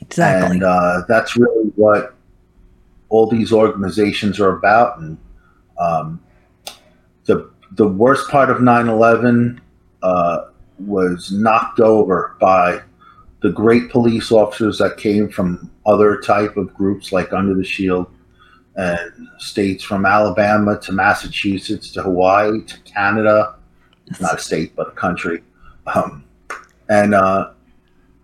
[0.00, 0.56] Exactly.
[0.56, 2.14] And uh, that's really what
[3.08, 4.98] all these organizations are about.
[4.98, 5.18] And
[5.78, 6.20] um,
[7.24, 9.58] the the worst part of 9/11
[10.02, 10.44] uh,
[10.78, 12.80] was knocked over by
[13.42, 18.06] the great police officers that came from other type of groups like Under the Shield
[18.80, 23.56] and states from Alabama to Massachusetts to Hawaii to Canada,
[24.20, 25.42] not a state but a country,
[25.94, 26.24] um,
[26.88, 27.50] and uh,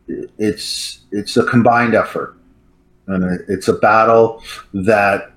[0.09, 2.39] it's it's a combined effort,
[3.07, 4.43] and it's a battle
[4.73, 5.31] that,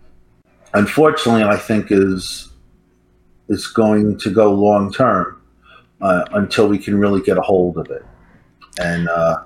[0.73, 2.53] unfortunately, I think is
[3.49, 5.41] is going to go long term
[5.99, 8.05] uh, until we can really get a hold of it,
[8.81, 9.09] and.
[9.09, 9.43] Uh,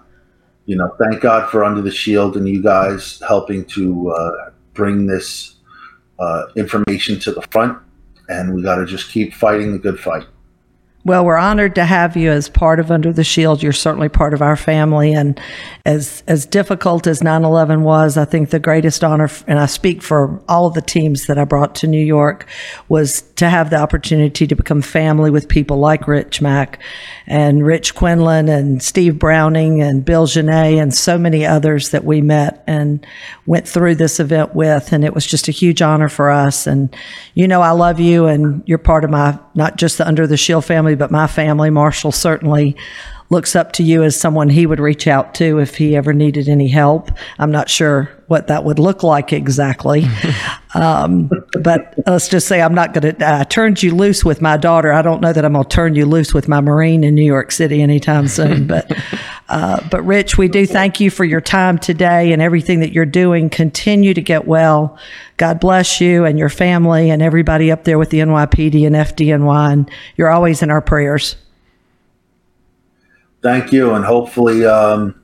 [0.66, 5.08] you know, thank God for Under the Shield and you guys helping to uh, bring
[5.08, 5.53] this
[6.20, 7.78] uh, information to the front.
[8.30, 10.26] And we got to just keep fighting the good fight.
[11.06, 13.62] Well, we're honored to have you as part of Under the Shield.
[13.62, 15.38] You're certainly part of our family, and
[15.86, 20.40] as as difficult as 9/11 was, I think the greatest honor, and I speak for
[20.48, 22.48] all of the teams that I brought to New York,
[22.88, 26.80] was to have the opportunity to become family with people like Rich Mack,
[27.28, 32.22] and Rich Quinlan, and Steve Browning, and Bill Genet, and so many others that we
[32.22, 33.06] met and
[33.46, 36.66] went through this event with, and it was just a huge honor for us.
[36.66, 36.96] And
[37.34, 40.38] you know, I love you, and you're part of my not just the Under the
[40.38, 41.70] Shield family, but my family.
[41.70, 42.76] Marshall certainly
[43.30, 46.48] looks up to you as someone he would reach out to if he ever needed
[46.48, 47.10] any help.
[47.40, 50.06] I'm not sure what that would look like exactly.
[50.76, 51.30] um,
[51.62, 54.94] but let's just say I'm not going to, I turned you loose with my daughter.
[54.94, 57.26] I don't know that I'm going to turn you loose with my Marine in New
[57.26, 58.68] York City anytime soon.
[58.68, 58.92] But,
[59.54, 63.06] uh, but Rich, we do thank you for your time today and everything that you're
[63.06, 63.52] doing.
[63.52, 64.98] Continue to get well.
[65.38, 69.72] God bless you and your family and everybody up there with the NYPD and FDNY.
[69.74, 71.36] And you're always in our prayers.
[73.44, 73.94] Thank you.
[73.94, 75.22] And hopefully, um,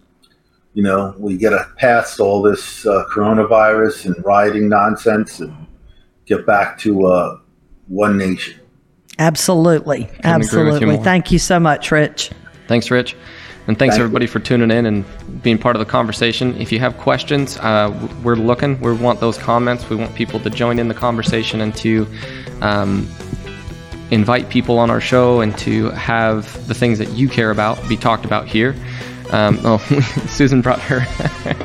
[0.75, 5.65] you know, we get a past all this uh, coronavirus and rioting nonsense and
[6.27, 7.39] get back to uh,
[7.87, 8.59] one nation.
[9.17, 10.03] Absolutely.
[10.03, 10.85] agree with you Absolutely.
[10.85, 11.03] more.
[11.03, 12.29] Thank you so much, Rich.
[12.67, 13.15] Thanks, Rich.
[13.69, 14.05] And thanks Thank you.
[14.05, 16.59] everybody for tuning in and being part of the conversation.
[16.59, 18.81] If you have questions, uh, we're looking.
[18.81, 19.87] We want those comments.
[19.91, 22.07] We want people to join in the conversation and to
[22.63, 23.07] um,
[24.09, 27.95] invite people on our show and to have the things that you care about be
[27.95, 28.75] talked about here.
[29.29, 29.77] Um, oh,
[30.29, 31.05] Susan brought her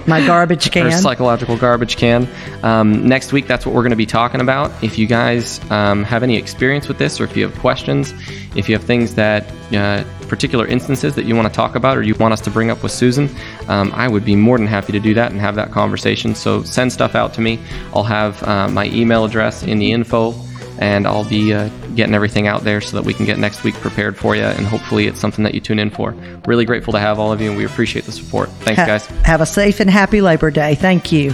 [0.07, 2.29] My garbage can, her psychological garbage can.
[2.63, 4.71] Um, next week, that's what we're going to be talking about.
[4.85, 8.13] If you guys um, have any experience with this, or if you have questions,
[8.55, 10.05] if you have things that uh,
[10.35, 12.83] particular instances that you want to talk about, or you want us to bring up
[12.83, 13.29] with Susan,
[13.69, 16.35] um, I would be more than happy to do that and have that conversation.
[16.35, 17.61] So send stuff out to me.
[17.95, 20.35] I'll have uh, my email address in the info.
[20.81, 23.77] And I'll be uh, getting everything out there so that we can get next week
[23.77, 24.43] prepared for you.
[24.43, 26.17] And hopefully, it's something that you tune in for.
[26.47, 28.49] Really grateful to have all of you, and we appreciate the support.
[28.67, 29.07] Thanks, Ha- guys.
[29.23, 30.75] Have a safe and happy Labor Day.
[30.75, 31.33] Thank you.